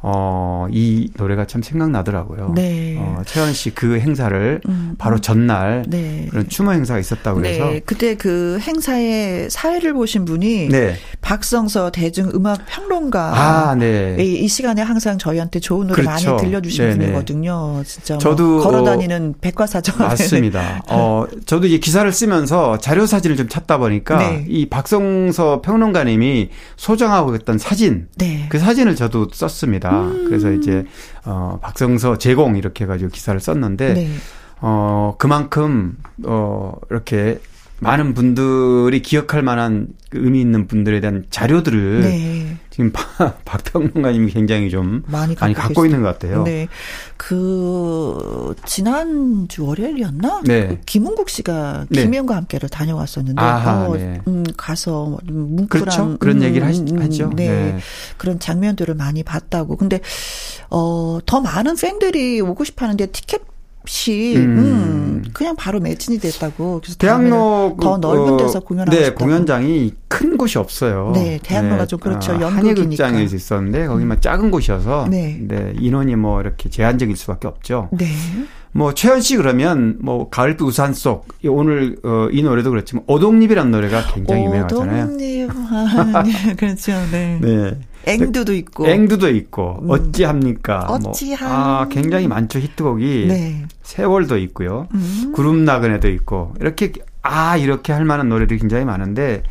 [0.02, 2.52] 어, 이 노래가 참 생각나더라고요.
[2.54, 2.96] 네.
[2.98, 4.94] 어, 채연 씨 그 행사를 음.
[4.98, 6.26] 바로 전날 네.
[6.30, 7.80] 그런 추모 행사가 있었다고 그래서 네.
[7.84, 10.96] 그때 그 행사의 사회를 보신 분이 네.
[11.20, 14.16] 박성서 대중음악 평론가 아, 네.
[14.20, 16.32] 이, 이, 시간에 항상 저희한테 좋은 노래 그렇죠.
[16.32, 17.82] 많이 들려주신 분이거든요.
[17.86, 20.82] 진짜 뭐 저도 뭐 걸어다니는 백과사전 맞습니다.
[20.90, 24.44] 어, 저도 이제 기사를 쓰면서 자료 사진을 좀 찾다 보니까 네.
[24.48, 28.46] 이 박성서 평론가님이 소장하고 있던 사진 네.
[28.48, 29.89] 그 사진을 저도 썼습니다.
[29.90, 30.24] 음.
[30.26, 30.84] 그래서 이제
[31.24, 34.08] 어 박성서 제공 이렇게 해 가지고 기사를 썼는데 네.
[34.60, 37.40] 어 그만큼 어 이렇게
[37.80, 42.56] 많은 분들이 기억할 만한 그 의미 있는 분들에 대한 자료들을 네.
[42.70, 42.92] 지금
[43.44, 46.44] 박평론가님이 굉장히 좀 많이 갖고, 많이 갖고 있는 것 같아요.
[46.44, 46.68] 네.
[47.16, 50.42] 그 지난주 월요일이었나?
[50.44, 50.68] 네.
[50.68, 52.02] 그 김은국 씨가 네.
[52.02, 54.20] 김혜영과 함께를 다녀왔었는데 아하, 어, 네.
[54.28, 56.16] 음, 가서 뭉클한 그렇죠?
[56.18, 57.30] 그런 음, 얘기를 하시, 음, 하죠.
[57.34, 57.48] 네.
[57.48, 57.78] 네.
[58.16, 59.76] 그런 장면들을 많이 봤다고.
[59.76, 60.00] 근데
[60.70, 63.49] 어, 더 많은 팬들이 오고 싶어 하는데 티켓
[63.82, 64.58] 없이 음.
[64.58, 65.24] 음.
[65.32, 66.80] 그냥 바로 매진이 됐다고.
[66.80, 69.24] 그래서 대학로 더 넓은 데서 어, 공연하고 네, 싶다고.
[69.24, 71.12] 공연장이 큰 곳이 없어요.
[71.14, 71.86] 네, 대학로가 네.
[71.86, 72.32] 좀 그렇죠.
[72.32, 74.20] 아, 한예극장에 있었는데 거기만 음.
[74.20, 75.38] 작은 곳이어서 네.
[75.40, 77.88] 네, 인원이 뭐 이렇게 제한적일 수밖에 없죠.
[77.92, 78.06] 네.
[78.72, 84.06] 뭐 최현 씨 그러면 뭐 가을빛 우산 속 오늘 어, 이 노래도 그렇지만 오동잎이라는 노래가
[84.12, 85.04] 굉장히 유명하잖아요.
[85.06, 85.50] 오동잎
[86.14, 86.92] 아, 네, 그렇죠.
[87.10, 87.38] 네.
[87.40, 87.78] 네.
[88.06, 88.86] 앵두도 있고.
[88.86, 89.80] 앵두도 있고.
[89.82, 89.90] 음.
[89.90, 90.84] 어찌합니까?
[90.86, 91.10] 뭐.
[91.10, 91.48] 어찌함.
[91.48, 92.58] 뭐, 아, 굉장히 많죠.
[92.58, 93.26] 히트곡이.
[93.28, 93.64] 네.
[93.82, 94.88] 세월도 있고요.
[94.94, 95.32] 음.
[95.34, 96.54] 구름 나그네도 있고.
[96.60, 96.92] 이렇게,
[97.22, 99.42] 아, 이렇게 할 만한 노래들이 굉장히 많은데,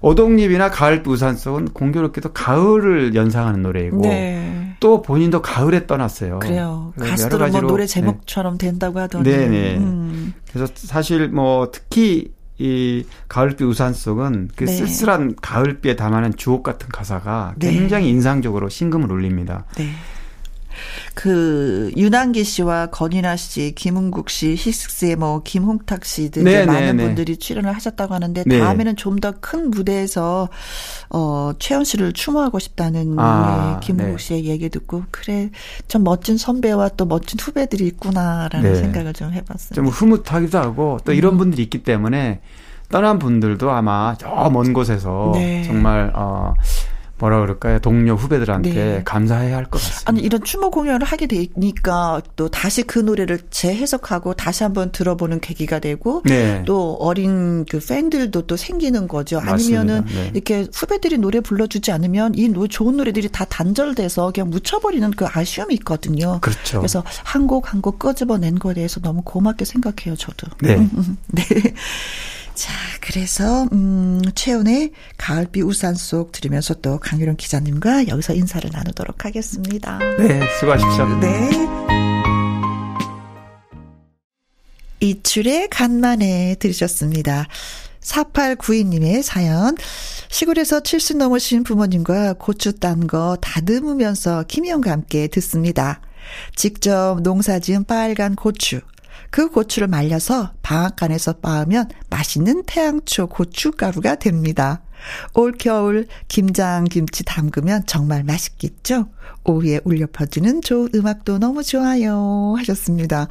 [0.00, 4.76] 오동잎이나 가을 우산 속은 공교롭게도 가을을 연상하는 노래이고 네.
[4.80, 6.38] 또 본인도 가을에 떠났어요.
[6.38, 6.92] 그래요.
[6.98, 8.68] 가수들은 뭐 노래 제목처럼 네.
[8.68, 9.24] 된다고 하더니.
[9.24, 9.76] 네네.
[9.78, 10.34] 음.
[10.52, 14.72] 그래서 사실 뭐 특히 이 가을비 우산 속은 그 네.
[14.72, 17.72] 쓸쓸한 가을비에 담아낸 주옥 같은 가사가 네.
[17.72, 19.64] 굉장히 인상적으로 신금을 울립니다.
[20.78, 21.10] 네.
[21.14, 27.04] 그 윤한기 씨와 건인아 씨, 김은국 씨, 히스스의 뭐 김홍탁 씨들 네, 네, 많은 네,
[27.04, 28.58] 분들이 출연을 하셨다고 하는데 네.
[28.58, 30.48] 다음에는 좀 더 큰 무대에서
[31.10, 35.50] 어 최연 씨를 추모하고 싶다는 아, 네, 김은국 씨의 얘기 듣고 그래
[35.88, 39.74] 좀 멋진 선배와 또 멋진 후배들이 있구나라는 생각을 좀 해봤어요.
[39.74, 41.38] 좀 흐뭇하기도 하고 또 이런 음.
[41.38, 42.40] 분들이 있기 때문에
[42.90, 45.32] 떠난 분들도 아마 저 먼 곳에서
[45.66, 46.54] 정말 어.
[47.18, 47.78] 뭐라 그럴까요?
[47.80, 49.02] 동료 후배들한테 네.
[49.04, 50.02] 감사해야 할 것 같습니다.
[50.06, 55.80] 아니 이런 추모 공연을 하게 되니까 또 다시 그 노래를 재해석하고 다시 한번 들어보는 계기가
[55.80, 56.62] 되고 네.
[56.64, 59.40] 또 어린 그 팬들도 또 생기는 거죠.
[59.40, 60.30] 아니면은 네.
[60.32, 66.38] 이렇게 후배들이 노래 불러주지 않으면 이 좋은 노래들이 다 단절돼서 그냥 묻혀버리는 그 아쉬움이 있거든요.
[66.40, 66.78] 그렇죠.
[66.78, 70.16] 그래서 한 곡 한곡 끄집어낸 거에 대해서 너무 고맙게 생각해요.
[70.16, 70.48] 저도.
[70.60, 70.76] 네.
[71.28, 71.42] 네.
[72.58, 79.98] 자, 그래서 음, 최연의 가을비 우산 속 들으면서 또 강유령 기자님과 여기서 인사를 나누도록 하겠습니다.
[80.18, 81.06] 네, 수고하십시오.
[81.20, 81.50] 네.
[84.98, 87.46] 이출의 간만에 들으셨습니다.
[88.00, 89.76] 4892님의 사연.
[90.28, 96.00] 시골에서 70 넘으신 부모님과 고추 딴 거 다듬으면서 김희영과 함께 듣습니다.
[96.56, 98.80] 직접 농사 지은 빨간 고추.
[99.30, 104.82] 그 고추를 말려서 방앗간에서 빻으면 맛있는 태양초 고춧가루가 됩니다.
[105.34, 109.08] 올 겨울 김장 김치 담그면 정말 맛있겠죠?
[109.44, 112.54] 오후에 울려 퍼지는 좋은 음악도 너무 좋아요.
[112.58, 113.28] 하셨습니다.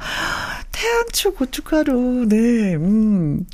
[0.72, 3.44] 태양초 고춧가루, 네, 음.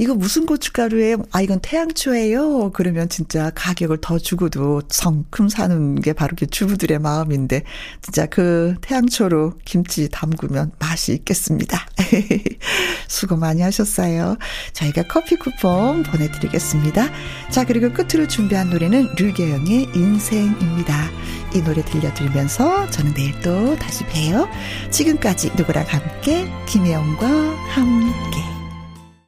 [0.00, 1.24] 이거 무슨 고춧가루예요?
[1.32, 2.70] 아, 이건 태양초예요.
[2.72, 7.64] 그러면 진짜 가격을 더 주고도 성큼 사는 게 바로 그 주부들의 마음인데,
[8.00, 11.84] 진짜 그 태양초로 김치 담그면 맛이 있겠습니다.
[13.08, 14.36] 수고 많이 하셨어요.
[14.72, 17.08] 저희가 커피 쿠폰 보내드리겠습니다.
[17.50, 21.10] 자, 그리고 끝으로 준비한 노래는 류계영의 인생입니다.
[21.56, 24.48] 이 노래 들려드리면서 저는 내일 또 다시 봬요.
[24.90, 27.26] 지금까지 누구랑 함께, 김혜영과
[27.70, 28.47] 함께.